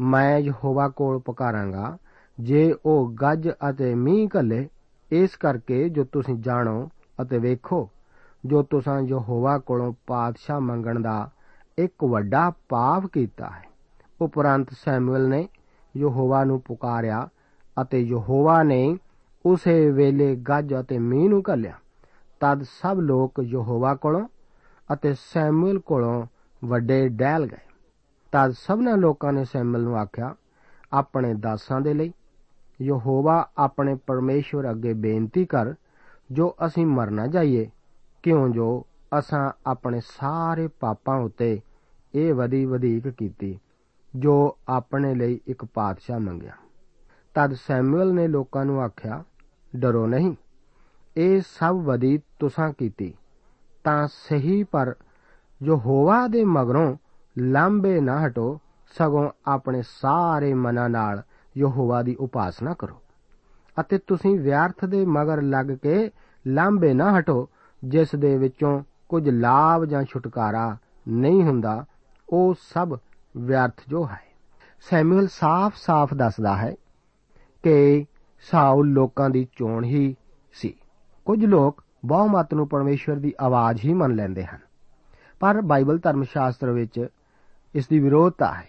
ਮੈਂ 0.00 0.38
ਯਹੋਵਾ 0.38 0.88
ਕੋਲ 0.88 1.18
ਪੁਕਾਰਾਂਗਾ, 1.18 1.98
ਜੇ 2.40 2.74
ਉਹ 2.86 3.12
ਗੱਜ 3.12 3.48
ਅਤੇ 3.70 3.94
ਮੀਂਹ 3.94 4.28
ਘੱਲੇ, 4.38 4.68
ਇਸ 5.12 5.36
ਕਰਕੇ 5.36 5.88
ਜੋ 5.88 6.04
ਤੁਸੀਂ 6.04 6.34
ਜਾਣੋ 6.34 6.88
ਅਤੇ 7.22 7.38
ਵੇਖੋ, 7.38 7.88
ਜੋ 8.46 8.62
ਤੁਸੀਂ 8.62 9.08
ਯਹੋਵਾ 9.08 9.58
ਕੋਲੋਂ 9.58 9.92
ਪਾਤਸ਼ਾਹ 10.06 10.60
ਮੰਗਣ 10.60 11.00
ਦਾ 11.00 11.30
ਇੱਕ 11.78 12.04
ਵੱਡਾ 12.04 12.52
ਪਾਪ 12.68 13.06
ਕੀਤਾ 13.06 13.46
ਹੈ। 13.46 13.62
ਉਪਰੰਤ 14.20 14.70
ਸੈਮੂਅਲ 14.70 15.28
ਨੇ 15.28 15.48
ਯਹੋਵਾ 15.96 16.44
ਨੂੰ 16.44 16.60
ਪੁਕਾਰਿਆ 16.60 17.28
ਅਤੇ 17.82 18.00
ਯਹੋਵਾ 18.00 18.62
ਨੇ 18.62 18.96
ਉਸੇ 19.46 19.90
ਵੇਲੇ 19.90 20.36
ਗੱਜ 20.36 20.74
ਅਤੇ 20.80 20.98
ਮੀਂਹ 20.98 21.28
ਨੂੰ 21.30 21.42
ਘੱਲਿਆ। 21.52 21.72
ਤਦ 22.40 22.62
ਸਭ 22.62 22.96
ਲੋਕ 23.00 23.32
ਯਹੋਵਾ 23.42 23.94
ਕੋਲੋਂ 23.94 24.28
ਅਤੇ 24.92 25.14
ਸੈਮੂਅਲ 25.14 25.78
ਕੋਲੋਂ 25.78 26.26
ਵੱਡੇ 26.64 27.08
ਡਹਿਲ 27.08 27.46
ਗਏ। 27.46 27.68
ਤਦ 28.32 28.50
ਸਭਨਾਂ 28.50 28.96
ਲੋਕਾਂ 28.96 29.32
ਨੇ 29.32 29.44
ਸੈਮੂਅਲ 29.44 29.82
ਨੂੰ 29.82 29.96
ਆਖਿਆ, 29.96 30.34
ਆਪਣੇ 30.92 31.34
ਦਾਸਾਂ 31.34 31.80
ਦੇ 31.80 31.94
ਲਈ 31.94 32.12
ਯਹੋਵਾ 32.82 33.50
ਆਪਣੇ 33.58 33.94
ਪਰਮੇਸ਼ਵਰ 34.06 34.70
ਅੱਗੇ 34.70 34.92
ਬੇਨਤੀ 34.92 35.44
ਕਰ, 35.46 35.74
ਜੋ 36.32 36.56
ਅਸੀਂ 36.66 36.86
ਮਰ 36.86 37.10
ਨਾ 37.10 37.26
ਜਾਈਏ, 37.26 37.70
ਕਿਉਂ 38.22 38.48
ਜੋ 38.48 38.86
ਅਸਾਂ 39.18 39.50
ਆਪਣੇ 39.66 40.00
ਸਾਰੇ 40.06 40.68
ਪਾਪਾਂ 40.68 41.18
ਉੱਤੇ 41.18 41.60
ਇਹ 42.14 42.34
ਵਧੀ 42.34 42.64
ਵਧੀਕ 42.64 43.08
ਕੀਤੀ, 43.08 43.58
ਜੋ 44.16 44.56
ਆਪਣੇ 44.68 45.14
ਲਈ 45.14 45.40
ਇੱਕ 45.46 45.64
ਪਾਤਸ਼ਾਹ 45.64 46.20
ਮੰਗਿਆ। 46.20 46.52
ਤਦ 47.34 47.54
ਸੈਮੂਅਲ 47.54 48.14
ਨੇ 48.14 48.28
ਲੋਕਾਂ 48.28 48.64
ਨੂੰ 48.64 48.82
ਆਖਿਆ 48.82 49.24
ਡਰੋ 49.76 50.06
ਨਹੀਂ। 50.06 50.34
ਇਹ 51.16 51.40
ਸਭ 51.40 51.74
ਵਧੀ 51.74 52.20
ਤੁਸਾਂ 52.38 52.72
ਕੀਤੀ। 52.78 53.14
ਤਾਂ 53.84 54.08
ਸਹੀ 54.08 54.62
ਪਰ 54.62 54.94
ਯਹੋਵਾ 55.62 56.26
ਦੇ 56.26 56.44
ਮਗਰੋਂ 56.44 56.96
ਲਾਂਬੇ 57.38 58.00
ਨਾ 58.00 58.26
ਹਟੋ, 58.26 58.60
ਸਗੋਂ 58.98 59.30
ਆਪਣੇ 59.46 59.82
ਸਾਰੇ 59.82 60.54
ਮਨਾਂ 60.54 60.88
ਨਾਲ 60.88 61.22
ਯਹੋਵਾ 61.56 62.02
ਦੀ 62.02 62.14
ਉਪਾਸਨਾ 62.14 62.74
ਕਰੋ। 62.78 63.02
ਅਤੇ 63.80 63.98
ਤੁਸੀਂ 63.98 64.40
ਵਿਅਰਥ 64.40 64.84
ਦੇ 64.84 65.06
ਮਗਰ 65.06 65.42
ਲੱਗ 65.42 65.66
ਕੇ 65.66 66.10
ਲਾਂਬੇ 66.46 66.94
ਨਾ 66.94 67.18
ਹਟੋ, 67.18 67.48
ਜਿਸ 67.84 68.08
ਦੇ 68.14 68.38
ਵਿੱਚੋਂ 68.38 68.82
ਕੁਝ 69.08 69.28
ਲਾਭ 69.28 69.84
ਜਾਂ 69.84 70.04
ਛੁਟਕਾਰਾ 70.04 70.76
ਨਹੀਂ 71.08 71.42
ਹੁੰਦਾ, 71.42 71.84
ਉਹ 72.28 72.54
ਸਭ 72.74 72.98
ਵਿਅਰਥ 73.36 73.80
ਜੋ 73.88 74.06
ਹੈ। 74.06 74.30
ਸੈਮੂਅਲ 74.90 75.28
ਸਾਫ਼-ਸਾਫ਼ 75.28 76.14
ਦੱਸਦਾ 76.14 76.56
ਹੈ 76.56 76.74
ਕਿ 77.62 78.06
ਸਾਊਲ 78.40 78.88
ਲੋਕਾਂ 78.88 79.30
ਦੀ 79.30 79.48
ਚੋਣ 79.56 79.84
ਹੀ 79.84 80.16
ਸੀ। 80.52 80.74
ਕੁਝ 81.24 81.44
ਲੋਕ 81.44 81.82
ਬਹੁਮਤ 82.04 82.54
ਨੂੰ 82.54 82.68
ਪਰਮੇਸ਼ਵਰ 82.68 83.16
ਦੀ 83.16 83.34
ਆਵਾਜ਼ 83.40 83.84
ਹੀ 83.84 83.94
ਮੰਨ 83.94 84.14
ਲੈਂਦੇ 84.14 84.44
ਹਨ। 84.44 84.58
ਪਰ 85.40 85.60
ਬਾਈਬਲ 85.60 85.98
ਧਰਮ 85.98 86.22
ਸ਼ਾਸਤਰ 86.22 86.70
ਵਿੱਚ 86.70 87.06
ਇਸ 87.74 87.88
ਦੀ 87.88 87.98
ਵਿਰੋਧਤਾ 87.98 88.54
ਹੈ। 88.54 88.68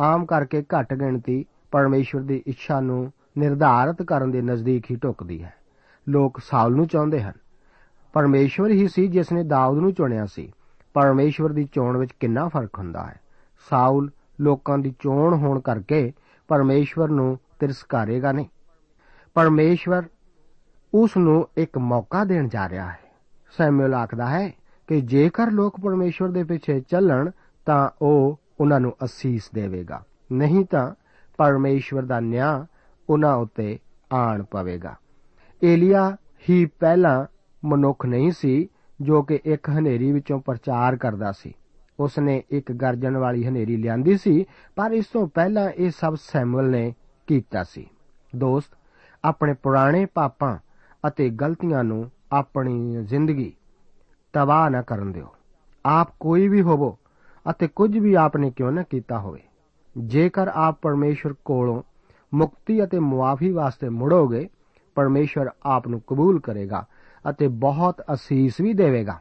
ਆਮ 0.00 0.26
ਕਰਕੇ 0.26 0.62
ਘੱਟ 0.62 0.94
ਗਿਣਤੀ 0.94 1.44
ਪਰਮੇਸ਼ਵਰ 1.70 2.22
ਦੀ 2.22 2.42
ਇੱਛਾ 2.46 2.80
ਨੂੰ 2.80 3.12
ਨਿਰਧਾਰਤ 3.38 4.02
ਕਰਨ 4.02 4.30
ਦੇ 4.30 4.42
ਨਜ਼ਦੀਕ 4.42 4.84
ਹੀ 4.90 4.96
ਢੁਕਦੀ 4.96 5.42
ਹੈ। 5.42 5.54
ਲੋਕ 6.08 6.40
ਸਾਊਲ 6.44 6.76
ਨੂੰ 6.76 6.86
ਚਾਹੁੰਦੇ 6.86 7.22
ਹਨ। 7.22 7.32
ਪਰਮੇਸ਼ਵਰ 8.12 8.70
ਹੀ 8.70 8.88
ਸੀ 8.88 9.08
ਜਿਸ 9.08 9.32
ਨੇ 9.32 9.44
ਦਾਊਦ 9.44 9.78
ਨੂੰ 9.78 9.94
ਚੁਣਿਆ 9.94 10.26
ਸੀ। 10.26 10.52
ਪਰਮੇਸ਼ਵਰ 10.94 11.52
ਦੀ 11.52 11.68
ਚੋਣ 11.72 11.96
ਵਿੱਚ 11.96 12.12
ਕਿੰਨਾ 12.12 12.48
ਫ਼ਰਕ 12.48 12.78
ਹੁੰਦਾ 12.78 13.06
ਹੈ? 13.06 13.20
ਸਾਊਲ 13.70 14.10
ਲੋਕਾਂ 14.40 14.78
ਦੀ 14.78 14.94
ਚੋਣ 15.00 15.34
ਹੋਣ 15.34 15.60
ਕਰਕੇ 15.60 16.12
ਪਰਮੇਸ਼ਵਰ 16.48 17.08
ਨੂੰ 17.08 17.38
ਤਿਰਸਕਾਰੇਗਾ 17.58 18.32
ਨਹੀਂ। 18.32 18.46
ਪਰਮੇਸ਼ਵਰ 19.34 20.02
ਉਸ 20.94 21.16
ਨੂੰ 21.16 21.48
ਇੱਕ 21.56 21.78
ਮੌਕਾ 21.78 22.24
ਦੇਣ 22.24 22.48
ਜਾ 22.48 22.68
ਰਿਹਾ 22.68 22.90
ਹੈ। 22.90 22.98
ਸੈਮੂਅਲ 23.58 23.94
ਆਖਦਾ 23.94 24.26
ਹੈ 24.26 24.50
ਕਿ 24.86 25.00
ਜੇਕਰ 25.00 25.50
ਲੋਕ 25.50 25.80
ਪਰਮੇਸ਼ਵਰ 25.80 26.28
ਦੇ 26.28 26.44
ਪਿੱਛੇ 26.44 26.80
ਚੱਲਣ, 26.80 27.30
ਤਾਂ 27.66 27.90
ਉਹ 28.02 28.40
ਉਹਨਾਂ 28.60 28.80
ਨੂੰ 28.80 28.96
ਅਸੀਸ 29.04 29.50
ਦੇਵੇਗਾ। 29.54 30.04
ਨਹੀਂ 30.32 30.64
ਤਾਂ 30.64 30.94
ਪਰਮੇਸ਼ਵਰ 31.36 32.02
ਦਾ 32.02 32.20
ਨਿਆਂ 32.20 32.64
ਉਹਨਾਂ 33.10 33.36
ਉੱਤੇ 33.36 33.78
ਆਣ 34.12 34.42
ਪਵੇਗਾ। 34.42 34.94
ਏਲੀਆ 35.64 36.16
ਹੀ 36.50 36.66
ਪਹਿਲਾਂ 36.66 37.26
ਮਨੁੱਖ 37.64 38.06
ਨਹੀਂ 38.06 38.32
ਸੀ, 38.32 38.68
ਜੋ 39.00 39.22
ਕਿ 39.22 39.40
ਇੱਕ 39.44 39.70
ਹਨੇਰੀ 39.70 40.12
ਵਿੱਚੋਂ 40.12 40.40
ਪ੍ਰਚਾਰ 40.40 40.96
ਕਰਦਾ 40.96 41.32
ਸੀ। 41.32 41.54
ਉਸ 42.00 42.18
ਨੇ 42.18 42.42
ਇੱਕ 42.50 42.72
ਗਰਜਣ 42.72 43.16
ਵਾਲੀ 43.16 43.46
ਹਨੇਰੀ 43.46 43.76
ਲਿਆਂਦੀ 43.76 44.16
ਸੀ, 44.16 44.44
ਪਰ 44.76 44.90
ਇਸ 44.90 45.06
ਤੋਂ 45.06 45.28
ਪਹਿਲਾਂ 45.28 45.70
ਇਹ 45.70 45.90
ਸਭ 45.90 46.14
ਸੈਮੂਅਲ 46.14 46.70
ਨੇ 46.70 46.94
ਕੀਤਾ 47.26 47.64
ਸੀ। 47.64 47.86
ਦੋਸਤ 48.36 48.68
ਆਪਣੇ 49.24 49.54
ਪੁਰਾਣੇ 49.54 50.06
ਪਾਪਾਂ 50.06 50.58
ਅਤੇ 51.08 51.30
ਗਲਤੀਆਂ 51.30 51.84
ਨੂੰ 51.84 52.10
ਆਪਣੀ 52.32 53.04
ਜ਼ਿੰਦਗੀ 53.04 53.52
ਤਬਾਹ 54.32 54.70
ਨਾ 54.70 54.82
ਕਰਨ 54.82 55.12
ਦਿਓ। 55.12 55.34
ਆਪ 55.86 56.08
ਕੋਈ 56.20 56.48
ਵੀ 56.48 56.62
ਹੋਵੋ 56.62 56.98
ਅਤੇ 57.50 57.68
ਕੁਝ 57.68 57.98
ਵੀ 57.98 58.14
ਆਪਨੇ 58.14 58.50
ਕਿਉਂ 58.50 58.72
ਨਾ 58.72 58.82
ਕੀਤਾ 58.82 59.18
ਹੋਵੇ। 59.18 59.42
ਜੇਕਰ 59.98 60.48
ਆਪ 60.48 60.78
ਪਰਮੇਸ਼ਰ 60.82 61.34
ਕੋਲੋਂ 61.44 61.82
ਮੁਕਤੀ 62.34 62.84
ਅਤੇ 62.84 62.98
ਮੁਆਫੀ 62.98 63.50
ਵਾਸਤੇ 63.50 63.88
ਮੁੜੋਗੇ, 63.88 64.48
ਪਰਮੇਸ਼ਰ 64.94 65.50
ਆਪ 65.62 65.88
ਨੂੰ 65.88 66.02
ਕਬੂਲ 66.06 66.40
ਕਰੇਗਾ 66.40 66.86
ਅਤੇ 67.30 67.48
ਬਹੁਤ 67.48 68.02
ਅਸੀਸ 68.14 68.60
ਵੀ 68.60 68.72
ਦੇਵੇਗਾ। 68.72 69.18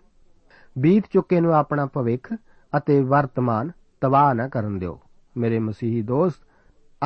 ਬੀਤ 0.77 1.03
ਚੁੱਕੇ 1.13 1.41
ਨੂੰ 1.41 1.55
ਆਪਣਾ 1.55 1.85
ਭਵਿੱਖ 1.85 2.33
ਅਤੇ 2.77 3.01
ਵਰਤਮਾਨ 3.01 3.71
ਤਬਾਹ 4.01 4.33
ਨਾ 4.33 4.47
ਕਰਨ 4.47 4.79
ਦਿਓ। 4.79 4.99
ਮੇਰੇ 5.37 5.59
ਮਸੀਹੀ 5.59 6.01
ਦੋਸਤ, 6.01 6.37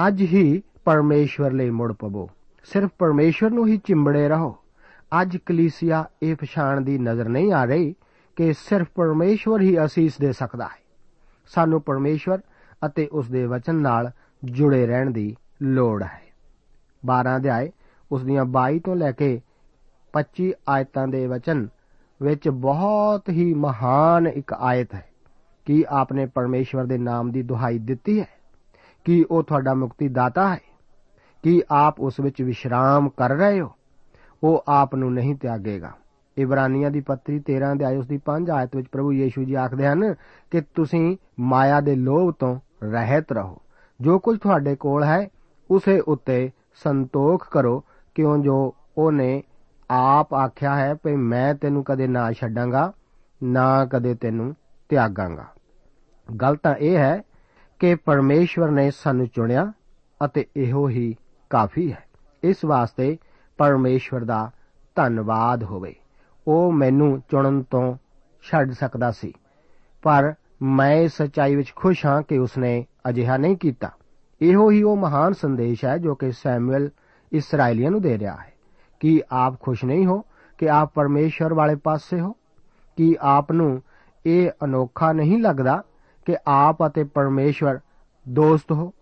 ਅੱਜ 0.07 0.21
ਹੀ 0.21 0.63
ਪਰਮੇਸ਼ਵਰ 0.85 1.51
ਲਈ 1.51 1.69
ਮੁੜ 1.69 1.93
ਪਵੋ। 1.93 2.29
ਸਿਰਫ 2.65 2.89
ਪਰਮੇਸ਼ਵਰ 2.97 3.49
ਨੂੰ 3.49 3.67
ਹੀ 3.67 3.77
ਚਿੰਬੜੇ 3.77 4.27
ਰਹੋ। 4.27 4.57
ਅੱਜ 5.21 5.37
ਕਲੀਸਿਆ 5.37 6.05
ਇਹ 6.23 6.35
ਪਛਾਣ 6.35 6.81
ਦੀ 6.81 6.97
ਨਜ਼ਰ 6.97 7.29
ਨਹੀਂ 7.29 7.53
ਆ 7.53 7.65
ਰਹੀ 7.65 7.95
ਕਿ 8.35 8.53
ਸਿਰਫ 8.53 8.87
ਪਰਮੇਸ਼ਵਰ 8.95 9.61
ਹੀ 9.61 9.85
ਅਸੀਸ 9.85 10.17
ਦੇ 10.17 10.31
ਸਕਦਾ 10.31 10.65
ਹੈ। 10.65 10.83
ਸਾਨੂੰ 11.47 11.81
ਪਰਮੇਸ਼ਵਰ 11.81 12.39
ਅਤੇ 12.85 13.07
ਉਸ 13.11 13.29
ਦੇ 13.29 13.45
ਵਚਨ 13.45 13.75
ਨਾਲ 13.75 14.11
ਜੁੜੇ 14.43 14.87
ਰਹਿਣ 14.87 15.11
ਦੀ 15.11 15.35
ਲੋੜ 15.61 16.03
ਹੈ। 16.03 16.21
12 17.05 17.35
ਅਧਿਆਏ, 17.35 17.71
ਉਸ 18.11 18.23
ਦੀਆਂ 18.23 18.45
22 18.45 18.79
ਤੋਂ 18.79 18.95
ਲੈ 18.95 19.11
ਕੇ 19.11 19.41
25 20.13 20.53
ਆਇਤਾਂ 20.69 21.07
ਦੇ 21.07 21.27
ਵਚਨ 21.27 21.67
ਵਿੱਚ 22.21 22.49
ਬਹੁਤ 22.49 23.29
ਹੀ 23.29 23.53
ਮਹਾਨ 23.53 24.27
ਇੱਕ 24.27 24.53
ਆਇਤ 24.53 24.95
ਹੈ 24.95 25.09
ਕਿ 25.65 25.85
ਆਪਨੇ 25.89 26.25
ਪਰਮੇਸ਼ਵਰ 26.25 26.85
ਦੇ 26.85 26.97
ਨਾਮ 26.97 27.31
ਦੀ 27.31 27.41
ਦੁਹਾਈ 27.41 27.79
ਦਿੱਤੀ 27.79 28.19
ਹੈ, 28.19 28.27
ਕਿ 29.05 29.25
ਉਹ 29.31 29.43
ਤੁਹਾਡਾ 29.43 29.73
ਮੁਕਤੀ 29.73 30.07
ਦਾਤਾ 30.07 30.55
ਹੈ। 30.55 30.74
ਕਿ 31.45 31.63
ਆਪ 31.71 31.99
ਉਸ 31.99 32.19
ਵਿੱਚ 32.19 32.41
ਵਿਸ਼ਰਾਮ 32.41 33.09
ਕਰ 33.09 33.29
ਰਹੇ 33.29 33.61
ਹੋ? 33.61 33.71
ਉਹ 34.43 34.63
ਆਪ 34.67 34.95
ਨੂੰ 34.95 35.13
ਨਹੀਂ 35.13 35.35
ਤਿਆਗੇਗਾ। 35.35 35.91
ਇਬਰਾਨੀਆਂ 36.37 36.91
ਦੀ 36.91 37.01
ਪੱਤਰੀ 37.01 37.39
13 37.39 37.75
ਦੇ 37.75 37.85
ਆਇ 37.85 37.97
ਉਸ 37.97 38.07
ਦੀ 38.07 38.17
5 38.17 38.49
ਆਇਤ 38.49 38.75
ਵਿੱਚ 38.75 38.87
ਪ੍ਰਭੂ 38.87 39.13
ਯੀਸ਼ੂ 39.13 39.43
ਜੀ 39.43 39.53
ਆਖਦੇ 39.53 39.87
ਹਨ 39.87 40.15
ਕਿ 40.51 40.61
ਤੁਸੀਂ 40.61 41.17
ਮਾਇਆ 41.39 41.81
ਦੇ 41.81 41.95
ਲੋਭ 41.95 42.33
ਤੋਂ 42.39 42.59
ਰਹਿਤ 42.83 43.31
ਰਹੋ। 43.31 43.57
ਜੋ 44.01 44.19
ਕੁਝ 44.19 44.39
ਤੁਹਾਡੇ 44.39 44.75
ਕੋਲ 44.75 45.03
ਹੈ, 45.03 45.29
ਉਸੇ 45.71 45.99
ਉੱਤੇ 45.99 46.51
ਸੰਤੋਖ 46.83 47.47
ਕਰੋ, 47.51 47.83
ਕਿਉਂ 48.15 48.37
ਜੋ 48.37 48.75
ਉਹਨੇ 48.97 49.43
ਆਪ 49.91 50.33
ਆਖਿਆ 50.33 50.75
ਹੈ 50.75 50.93
ਕਿ 50.93 51.15
ਮੈਂ 51.15 51.55
ਤੈਨੂੰ 51.55 51.83
ਕਦੇ 51.83 52.07
ਨਾ 52.07 52.31
ਛੱਡਾਂਗਾ, 52.31 52.93
ਨਾ 53.43 53.85
ਕਦੇ 53.85 54.15
ਤੈਨੂੰ 54.15 54.55
ਤਿਆਗਾਂਗਾ। 54.89 55.45
ਗੱਲ 56.41 56.55
ਤਾਂ 56.55 56.75
ਇਹ 56.75 56.97
ਹੈ 56.97 57.21
ਕਿ 57.79 57.95
ਪਰਮੇਸ਼ਵਰ 57.95 58.71
ਨੇ 58.71 58.91
ਸਾਨੂੰ 58.91 59.27
ਚੁਣਿਆ 59.27 59.71
ਅਤੇ 60.25 60.45
ਇਹੋ 60.55 60.89
ਹੀ 60.89 61.15
ਕਾਫੀ 61.49 61.91
ਹੈ। 61.91 62.03
ਇਸ 62.43 62.65
ਵਾਸਤੇ 62.65 63.17
ਪਰਮੇਸ਼ਵਰ 63.57 64.23
ਦਾ 64.23 64.51
ਧੰਨਵਾਦ 64.95 65.63
ਹੋਵੇ। 65.63 65.95
ਉਹ 66.47 66.71
ਮੈਨੂੰ 66.71 67.21
ਚੁਣਨ 67.31 67.63
ਤੋਂ 67.63 67.95
ਛੱਡ 68.41 68.71
ਸਕਦਾ 68.71 69.11
ਸੀ। 69.11 69.33
ਪਰ 70.03 70.33
ਮੈਂ 70.61 71.07
ਸਚਾਈ 71.07 71.55
ਵਿੱਚ 71.55 71.73
ਖੁਸ਼ 71.75 72.05
ਹਾਂ 72.05 72.21
ਕਿ 72.21 72.37
ਉਸਨੇ 72.37 72.85
ਅਜਿਹਾ 73.09 73.37
ਨਹੀਂ 73.37 73.57
ਕੀਤਾ। 73.57 73.91
ਇਹੋ 74.41 74.71
ਹੀ 74.71 74.83
ਉਹ 74.83 74.97
ਮਹਾਨ 74.97 75.33
ਸੰਦੇਸ਼ 75.33 75.85
ਹੈ 75.85 75.97
ਜੋ 75.97 76.15
ਕਿ 76.15 76.31
ਸੈਮੂਅਲ 76.31 76.89
ਇਸرائیਲੀਆਂ 77.31 77.91
ਨੂੰ 77.91 78.01
ਦੇ 78.01 78.19
ਰਿਹਾ 78.19 78.35
ਹੈ। 78.35 78.53
ਕਿ 78.99 79.21
ਆਪ 79.31 79.59
ਖੁਸ਼ 79.59 79.85
ਨਹੀਂ 79.85 80.05
ਹੋ 80.05 80.21
ਕਿ 80.57 80.69
ਆਪ 80.69 80.91
ਪਰਮੇਸ਼ਵਰ 80.93 81.53
ਵਾਲੇ 81.53 81.75
ਪਾਸੇ 81.75 82.19
ਹੋ? 82.19 82.31
ਕਿ 82.97 83.15
ਆਪ 83.21 83.51
ਨੂੰ 83.51 83.81
ਇਹ 84.25 84.49
ਅਨੋਖਾ 84.63 85.13
ਨਹੀਂ 85.13 85.41
ਲੱਗਦਾ 85.41 85.83
ਕਿ 86.25 86.37
ਆਪ 86.47 86.87
ਅਤੇ 86.87 87.03
ਪਰਮੇਸ਼ਵਰ 87.03 87.79
ਦੋਸਤ 88.29 88.71
ਹੋ? 88.71 88.93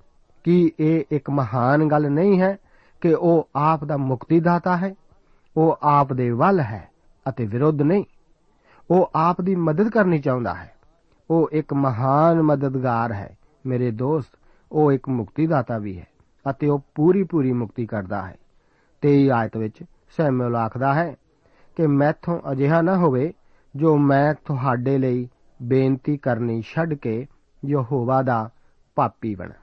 ਕਿ 0.43 0.71
ਇਹ 0.79 1.03
ਇੱਕ 1.11 1.29
ਮਹਾਨ 1.29 1.87
ਗੱਲ 1.87 2.11
ਨਹੀਂ 2.11 2.41
ਹੈ 2.41 2.57
ਕਿ 3.01 3.13
ਉਹ 3.13 3.49
ਆਪ 3.55 3.83
ਦਾ 3.83 3.97
ਮੁਕਤੀਦਾਤਾ 3.97 4.77
ਹੈ, 4.77 4.95
ਉਹ 5.57 5.77
ਆਪ 5.83 6.13
ਦੇ 6.13 6.29
ਵੱਲ 6.29 6.59
ਹੈ 6.59 6.89
ਅਤੇ 7.29 7.45
ਵਿਰੋਧ 7.45 7.81
ਨਹੀਂ। 7.81 8.03
ਉਹ 8.91 9.11
ਆਪ 9.15 9.41
ਦੀ 9.41 9.55
ਮਦਦ 9.55 9.89
ਕਰਨੀ 9.89 10.19
ਚਾਹੁੰਦਾ 10.19 10.53
ਹੈ। 10.53 10.73
ਉਹ 11.29 11.49
ਇੱਕ 11.51 11.73
ਮਹਾਨ 11.73 12.41
ਮਦਦਗਾਰ 12.41 13.13
ਹੈ। 13.13 13.37
ਮੇਰੇ 13.65 13.91
ਦੋਸਤ, 13.91 14.29
ਉਹ 14.71 14.91
ਇੱਕ 14.91 15.09
ਮੁਕਤੀਦਾਤਾ 15.09 15.77
ਵੀ 15.77 15.99
ਹੈ 15.99 16.07
ਅਤੇ 16.49 16.67
ਉਹ 16.67 16.81
ਪੂਰੀ 16.95 17.23
ਪੂਰੀ 17.23 17.51
ਮੁਕਤੀ 17.51 17.85
ਕਰਦਾ 17.85 18.27
ਹੈ। 18.27 18.37
23 19.01 19.29
ਆਇਤ 19.31 19.57
ਵਿੱਚ 19.57 19.83
ਸੈਮੂਅਲ 20.17 20.55
ਆਖਦਾ 20.55 20.93
ਹੈ 20.93 21.15
ਕਿ 21.75 21.87
ਮੈਥੋਂ 21.87 22.39
ਅਜਿਹਾ 22.51 22.81
ਨਾ 22.81 22.97
ਹੋਵੇ 22.97 23.33
ਜੋ 23.75 23.97
ਮੈਂ 23.97 24.33
ਤੁਹਾਡੇ 24.45 24.97
ਲਈ 24.97 25.29
ਬੇਨਤੀ 25.61 26.17
ਕਰਨੀ 26.17 26.61
ਛੱਡ 26.61 26.93
ਕੇ 26.93 27.27
ਯਹੋਵਾ 27.65 28.21
ਦਾ 28.21 28.49
ਪਾਪੀ 28.95 29.35
ਬਣਾ। 29.35 29.62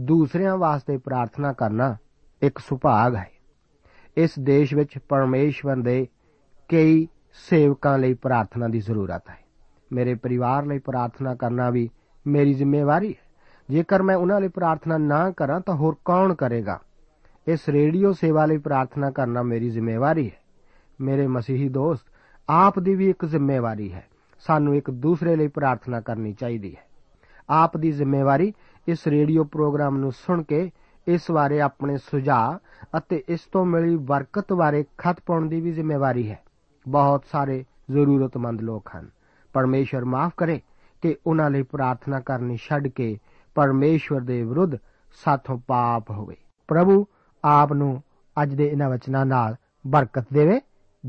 ਦੂਸਰਿਆਂ 0.00 0.56
ਵਾਸਤੇ 0.56 0.98
ਪ੍ਰਾਰਥਨਾ 0.98 1.52
ਕਰਨਾ 1.52 1.96
ਇੱਕ 2.42 2.58
ਸੁਭਾਗ 2.58 3.16
ਹੈ। 3.16 3.30
ਇਸ 4.16 4.30
ਦੇਸ਼ 4.40 4.74
ਵਿੱਚ 4.74 4.98
ਪਰਮੇਸ਼ਵਰ 4.98 5.76
ਦੇ 5.76 6.06
ਕਈ 6.68 7.08
ਸੇਵਕਾਂ 7.32 7.98
ਲਈ 7.98 8.14
ਪ੍ਰਾਰਥਨਾ 8.14 8.68
ਦੀ 8.68 8.80
ਜ਼ਰੂਰਤ 8.80 9.28
ਹੈ। 9.30 9.38
ਮੇਰੇ 9.92 10.14
ਪਰਿਵਾਰ 10.14 10.66
ਲਈ 10.66 10.78
ਪ੍ਰਾਰਥਨਾ 10.78 11.34
ਕਰਨਾ 11.34 11.70
ਵੀ 11.70 11.90
ਮੇਰੀ 12.26 12.54
ਜ਼ਿੰਮੇਵਾਰੀ 12.54 13.08
ਹੈ। 13.08 13.30
ਜੇਕਰ 13.70 14.02
ਮੈਂ 14.02 14.16
ਉਹਨਾਂ 14.16 14.40
ਲਈ 14.40 14.48
ਪ੍ਰਾਰਥਨਾ 14.48 14.98
ਨਾ 14.98 15.30
ਕਰਾਂ 15.30 15.60
ਤਾਂ 15.60 15.74
ਹੋਰ 15.74 15.96
ਕੌਣ 16.04 16.34
ਕਰੇਗਾ? 16.34 16.80
ਇਸ 17.46 17.68
ਰੇਡੀਓ 17.68 18.12
ਸੇਵਾ 18.12 18.46
ਲਈ 18.46 18.58
ਪ੍ਰਾਰਥਨਾ 18.58 19.10
ਕਰਨਾ 19.10 19.42
ਮੇਰੀ 19.42 19.70
ਜ਼ਿੰਮੇਵਾਰੀ 19.70 20.30
ਹੈ। 20.30 20.36
ਮੇਰੇ 21.00 21.26
ਮਸੀਹੀ 21.26 21.68
ਦੋਸਤ, 21.68 22.02
ਆਪ 22.48 22.78
ਦੀ 22.78 22.94
ਵੀ 22.94 23.10
ਇੱਕ 23.10 23.24
ਜ਼ਿੰਮੇਵਾਰੀ 23.24 23.92
ਹੈ। 23.92 24.04
ਸਾਨੂੰ 24.38 24.76
ਇੱਕ 24.76 24.90
ਦੂਸਰੇ 24.90 25.36
ਲਈ 25.36 25.48
ਪ੍ਰਾਰਥਨਾ 25.48 26.00
ਕਰਨੀ 26.00 26.32
ਚਾਹੀਦੀ 26.32 26.74
ਹੈ। 26.74 26.90
ਆਪ 27.50 27.76
ਦੀ 27.76 27.92
ਜ਼ਿੰਮੇਵਾਰੀ 27.92 28.52
ਇਸ 28.90 29.06
ਰੇਡੀਓ 29.06 29.44
ਪ੍ਰੋਗਰਾਮ 29.44 29.96
ਨੂੰ 29.96 30.12
ਸੁਣ 30.12 30.42
ਕੇ 30.42 30.70
ਇਸ 31.08 31.30
ਬਾਰੇ 31.30 31.60
ਆਪਣੇ 31.60 31.96
ਸੁਝਾਅ 31.96 32.58
ਅਤੇ 32.98 33.24
ਇਸ 33.28 33.40
ਤੋਂ 33.52 33.66
ਮਿਲੀ 33.66 33.96
ਬਰਕਤ 33.96 34.52
ਬਾਰੇ 34.52 34.84
ਖਤ 34.98 35.16
ਪਾਉਣ 35.26 35.48
ਦੀ 35.48 35.60
ਵੀ 35.60 35.72
ਜ਼ਿੰਮੇਵਾਰੀ 35.72 36.30
ਹੈ। 36.30 36.38
ਬਹੁਤ 36.88 37.24
ਸਾਰੇ 37.32 37.64
ਜ਼ਰੂਰਤਮੰਦ 37.90 38.60
ਲੋਕ 38.60 38.90
ਹਨ। 38.96 39.10
ਪਰਮੇਸ਼ਰ 39.52 40.04
ਮਾਫ 40.04 40.32
ਕਰੇ 40.36 40.60
ਕਿ 41.02 41.16
ਉਹਨਾਂ 41.26 41.50
ਲਈ 41.50 41.62
ਪ੍ਰਾਰਥਨਾ 41.62 42.20
ਕਰਨੀ 42.20 42.56
ਛੱਡ 42.56 42.88
ਕੇ 42.88 43.18
ਪਰਮੇਸ਼ਵਰ 43.54 44.20
ਦੇ 44.20 44.42
ਵਿਰੁੱਧ 44.42 44.76
ਸਾਥੋਂ 45.24 45.58
ਪਾਪ 45.66 46.10
ਹੋਵੇ। 46.10 46.36
ਪ੍ਰਭੂ 46.68 47.06
ਆਪ 47.44 47.72
ਨੂੰ 47.72 48.02
ਅੱਜ 48.42 48.54
ਦੇ 48.54 48.66
ਇਹਨਾਂ 48.68 48.90
ਵਚਨਾਂ 48.90 49.26
ਨਾਲ 49.26 49.56
ਬਰਕਤ 49.86 50.26
ਦੇਵੇ। 50.32 50.60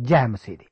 ਜੈ 0.01 0.27
ਮਸੀਹ 0.27 0.57
ਦੀ। 0.57 0.65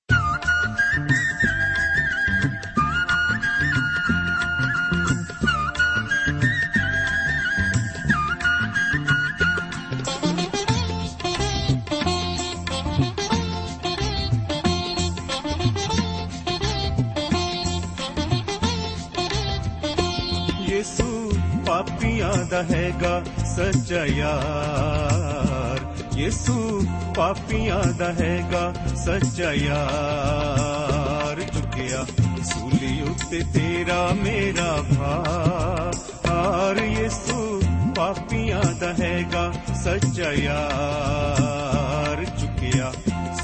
ਸੱਚਾ 23.89 24.05
ਯਾਰ। 24.05 25.79
ਯਿਸੂ 26.17 26.85
ਪਾਪੀਆਂ 27.15 27.83
ਦਾ 27.93 28.13
ਹੈਗਾ 28.13 28.73
ਸੱਚਾ 28.95 29.53
ਯਾਰ। 29.53 31.41
ਚੁੱਕਿਆ 31.41 32.03
ਸੂਲੀ 32.43 33.01
ਉੱਤੇ 33.01 33.39
ਤੇਰਾ 33.53 34.09
ਮੇਰਾ 34.23 34.77
ਭਾਰ। 34.99 36.77
ਯਿਸੂ 36.77 37.61
ਪਾਪੀਆਂ 37.95 38.63
ਦਾ 38.79 38.93
ਹੈਗਾ 39.03 39.51
ਸੱਚਾ 39.83 40.31
ਯਾਰ। 40.31 42.25
ਚੁੱਕਿਆ 42.25 42.93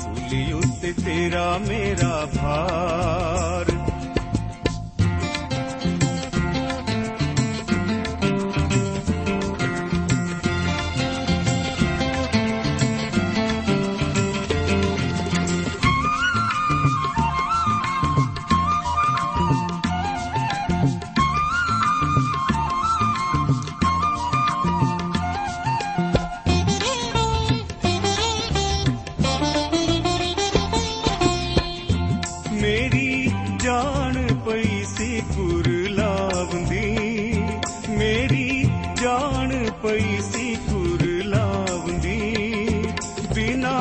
ਸੂਲੀ 0.03 0.51
ਉੱਤੇ 0.51 0.93
ਤੇਰਾ 1.05 1.57
ਮੇਰਾ 1.57 2.27
ਭਾਰ। 2.37 3.84
ਪਈ 40.35 40.37
ਸੀ 40.37 40.55
ਕੁਰਲਾਵੰਦੀ 40.69 42.19
ਬਿਨਾ 43.35 43.71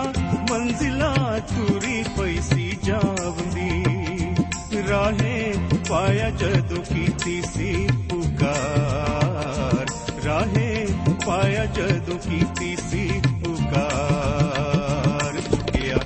ਮੰਜ਼ਿਲਾ 0.50 1.14
ਤੁਰੀ 1.48 2.02
ਪਈ 2.18 2.40
ਸੀ 2.40 2.76
ਜਾਵੰਦੀ 2.84 4.84
ਰਾਹੇ 4.88 5.54
ਪਾਇਆ 5.88 6.28
ਜਦੋਂ 6.32 6.82
ਕੀਤੀ 6.84 7.40
ਸੀ 7.46 7.88
ਪੁਕਾਰ 8.10 9.86
ਰਾਹੇ 10.24 10.86
ਪਾਇਆ 11.26 11.64
ਜਦੋਂ 11.74 12.18
ਕੀਤੀ 12.20 12.76
ਸੀ 12.90 13.08
ਪੁਕਾਰ 13.44 15.40
ਚੁੱਕਿਆ 15.50 15.98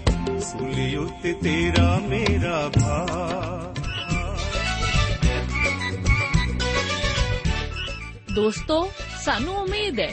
ਸੂਲੀ 0.43 0.95
ਉੱਤੇ 0.97 1.33
ਤੇਰਾ 1.43 1.99
ਮੇਰਾ 2.09 2.69
ਭਾਰ 2.79 3.75
ਦੋਸਤੋ 8.35 8.89
ਸਾਨੂੰ 9.25 9.55
ਉਮੀਦ 9.57 10.01
ਹੈ 10.01 10.13